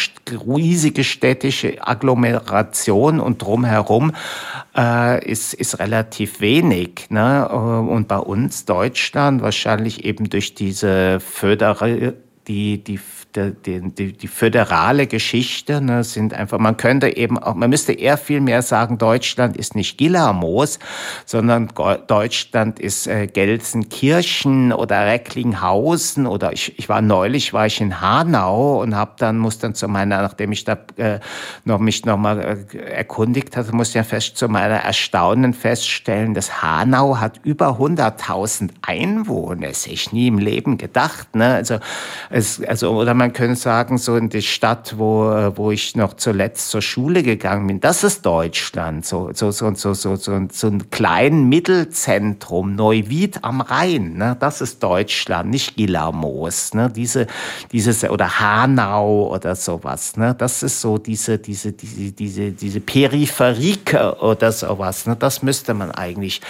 [0.47, 4.13] riesige städtische Agglomeration und drumherum
[4.75, 7.07] äh, ist, ist relativ wenig.
[7.09, 7.47] Ne?
[7.47, 12.15] Und bei uns Deutschland wahrscheinlich eben durch diese föderale
[12.47, 12.99] die, die
[13.35, 18.17] die, die, die föderale Geschichte ne, sind einfach, man könnte eben auch, man müsste eher
[18.17, 20.79] viel mehr sagen, Deutschland ist nicht Gillermoos,
[21.25, 21.69] sondern
[22.07, 28.81] Deutschland ist äh, Gelsenkirchen oder Recklinghausen oder ich, ich war neulich, war ich in Hanau
[28.81, 31.19] und habe dann, muss dann zu meiner, nachdem ich da äh,
[31.63, 37.17] noch mich nochmal äh, erkundigt hatte, muss ja fest zu meiner Erstaunen feststellen, dass Hanau
[37.17, 41.79] hat über 100.000 Einwohner, das hätte ich nie im Leben gedacht, ne, also,
[42.29, 46.13] es, also, oder man man könnte sagen, so in die Stadt, wo, wo ich noch
[46.13, 49.03] zuletzt zur Schule gegangen bin, das ist Deutschland.
[49.03, 54.37] So, so, so, so, so, so, so ein kleines Mittelzentrum, Neuwied am Rhein, ne?
[54.39, 56.91] das ist Deutschland, nicht Gilamos, ne?
[56.95, 57.25] diese,
[57.71, 60.35] dieses, oder Hanau oder sowas, ne?
[60.37, 65.15] das ist so diese, diese, diese, diese, diese Peripherike oder sowas, ne?
[65.15, 66.41] das müsste man eigentlich,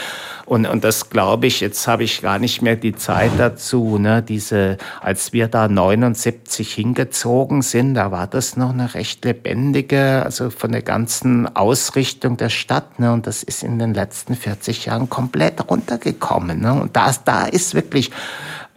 [0.46, 4.22] und, und das glaube ich, jetzt habe ich gar nicht mehr die Zeit dazu, ne?
[4.22, 10.22] diese, als wir da 79 sich hingezogen sind, da war das noch eine recht lebendige,
[10.24, 13.00] also von der ganzen Ausrichtung der Stadt.
[13.00, 13.12] Ne?
[13.12, 16.62] Und das ist in den letzten 40 Jahren komplett runtergekommen.
[16.62, 16.74] Ne?
[16.74, 18.12] Und da, da ist wirklich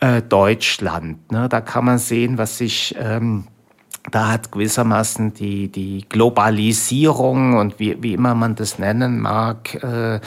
[0.00, 1.30] äh, Deutschland.
[1.30, 1.50] Ne?
[1.50, 2.94] Da kann man sehen, was sich...
[2.98, 3.44] Ähm,
[4.10, 10.20] da hat gewissermaßen die, die Globalisierung und wie, wie immer man das nennen mag, äh,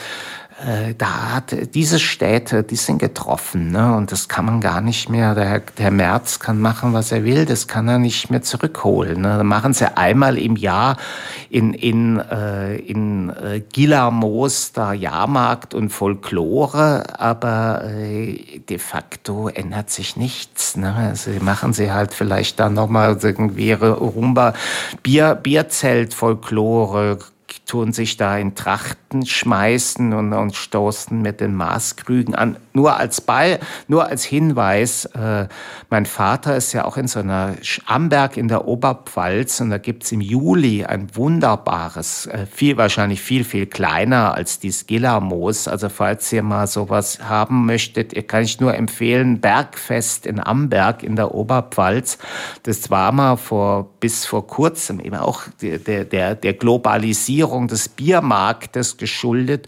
[0.96, 3.96] da hat diese Städte, die sind getroffen, ne?
[3.96, 5.34] und das kann man gar nicht mehr.
[5.34, 9.22] Der, der Merz kann machen, was er will, das kann er nicht mehr zurückholen.
[9.22, 9.38] Ne?
[9.38, 10.98] Da machen sie einmal im Jahr
[11.50, 19.90] in, in, äh, in äh, Gilamos da Jahrmarkt und Folklore, aber äh, de facto ändert
[19.90, 20.76] sich nichts.
[20.76, 20.94] Ne?
[20.94, 24.54] Also machen sie halt vielleicht dann nochmal irgendwie Rumba,
[25.02, 27.18] Bier, Bierzelt, Folklore,
[27.66, 28.54] tun sich da in
[29.12, 32.56] Trachten schmeißen und, und stoßen mit den Maßkrügen an.
[32.72, 35.46] Nur als Ball, nur als Hinweis, äh,
[35.90, 37.54] mein Vater ist ja auch in so einer
[37.84, 43.44] Amberg in der Oberpfalz und da gibt's im Juli ein wunderbares, äh, viel wahrscheinlich viel,
[43.44, 45.68] viel kleiner als die Skillermoos.
[45.68, 51.02] Also falls ihr mal sowas haben möchtet, ihr kann ich nur empfehlen, Bergfest in Amberg
[51.02, 52.16] in der Oberpfalz.
[52.62, 58.96] Das war mal vor, bis vor kurzem eben auch der, der, der Globalisierung des Biermarktes
[59.02, 59.66] geschuldet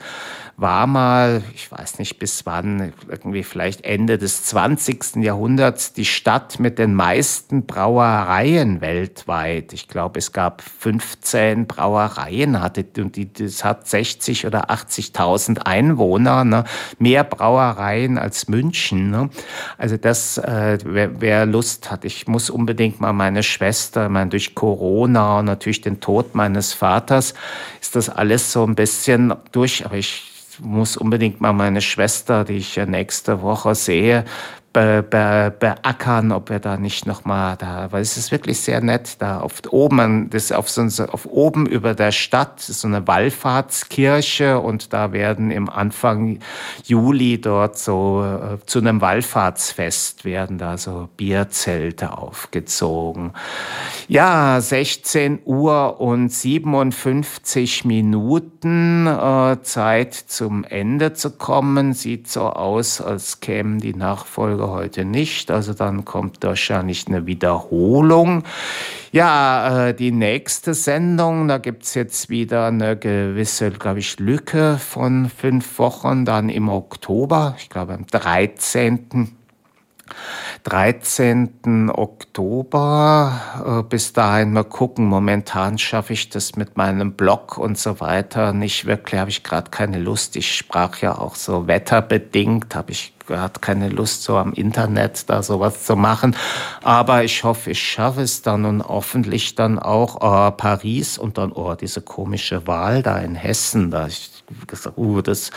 [0.56, 5.16] war mal, ich weiß nicht bis wann, irgendwie vielleicht Ende des 20.
[5.16, 9.72] Jahrhunderts, die Stadt mit den meisten Brauereien weltweit.
[9.72, 16.44] Ich glaube, es gab 15 Brauereien, hatte, und die, das hat 60 oder 80.000 Einwohner,
[16.44, 16.64] ne?
[16.98, 19.10] mehr Brauereien als München.
[19.10, 19.30] Ne?
[19.76, 24.54] Also das, äh, wer, wer Lust hat, ich muss unbedingt mal meine Schwester, mein, durch
[24.54, 27.34] Corona und natürlich den Tod meines Vaters,
[27.80, 32.54] ist das alles so ein bisschen durch, aber ich muss unbedingt mal meine Schwester, die
[32.54, 34.24] ich ja nächste Woche sehe,
[34.74, 38.82] be, be, beackern, ob wir da nicht noch mal da, weil es ist wirklich sehr
[38.82, 43.06] nett da auf oben, das auf so auf oben über der Stadt ist so eine
[43.06, 46.40] Wallfahrtskirche und da werden im Anfang
[46.84, 53.32] Juli dort so äh, zu einem Wallfahrtsfest werden da so Bierzelte aufgezogen.
[54.08, 61.92] Ja, 16 Uhr und 57 Minuten äh, Zeit zum Ende zu kommen.
[61.92, 65.50] Sieht so aus, als kämen die Nachfolger Folge heute nicht.
[65.50, 68.44] Also dann kommt wahrscheinlich eine Wiederholung.
[69.12, 74.78] Ja, äh, die nächste Sendung, da gibt es jetzt wieder eine gewisse, glaube ich, Lücke
[74.78, 79.36] von fünf Wochen, dann im Oktober, ich glaube am 13.
[80.64, 81.90] 13.
[81.90, 83.40] Oktober.
[83.66, 85.06] Äh, bis dahin mal gucken.
[85.06, 89.20] Momentan schaffe ich das mit meinem Blog und so weiter nicht wirklich.
[89.20, 90.36] Habe ich gerade keine Lust.
[90.36, 92.74] Ich sprach ja auch so wetterbedingt.
[92.74, 96.36] Habe ich gerade keine Lust so am Internet da sowas zu machen.
[96.82, 101.52] Aber ich hoffe, ich schaffe es dann und hoffentlich dann auch äh, Paris und dann
[101.52, 103.90] oh diese komische Wahl da in Hessen.
[103.90, 104.30] Da ich
[104.66, 105.50] gesagt, uh, das,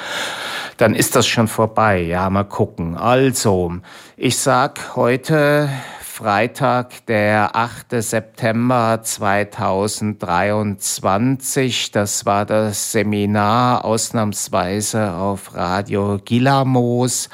[0.78, 2.02] dann ist das schon vorbei.
[2.02, 2.96] Ja, mal gucken.
[2.96, 3.74] Also,
[4.16, 5.70] ich sag heute
[6.18, 8.02] Freitag, der 8.
[8.02, 11.92] September 2023.
[11.92, 17.30] Das war das Seminar ausnahmsweise auf Radio Gilamos.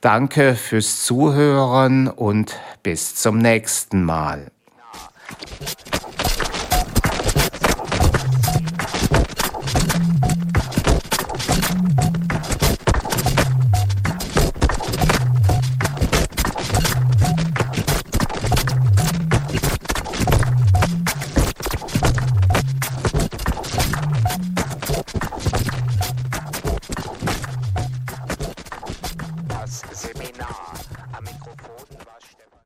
[0.00, 4.50] Danke fürs Zuhören und bis zum nächsten Mal.